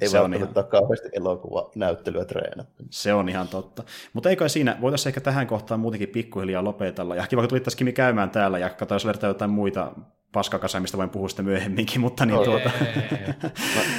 [0.01, 0.49] ei se on ihan...
[0.69, 2.71] kauheasti elokuva näyttelyä treenata.
[2.91, 3.83] Se on ihan totta.
[4.13, 7.63] Mutta ei kai siinä, voitaisiin ehkä tähän kohtaan muutenkin pikkuhiljaa lopetella, ja kiva, kun tulit
[7.63, 9.93] tässä Kimi käymään täällä, ja katsotaan, jos löytää jotain muita
[10.33, 12.71] paskakasa, mistä voin puhua sitten myöhemminkin, mutta niin no, tuota...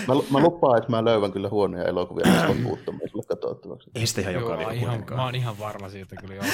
[0.07, 2.77] mä, mä, mä, lupaan, että mä löydän kyllä huonoja elokuvia, missä on
[3.11, 3.89] sulle katsottavaksi.
[3.95, 6.45] Ei sitä ihan joka joo, ihan, Mä oon ihan varma siitä kyllä joo.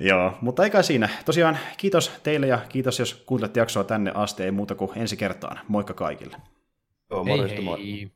[0.10, 1.08] joo, mutta eikä siinä.
[1.24, 5.58] Tosiaan kiitos teille ja kiitos, jos kuuntelette jaksoa tänne asti, ei muuta kuin ensi kertaan.
[5.68, 6.36] Moikka kaikille.
[7.10, 7.60] Joo, hei, hei.
[7.60, 8.10] moi.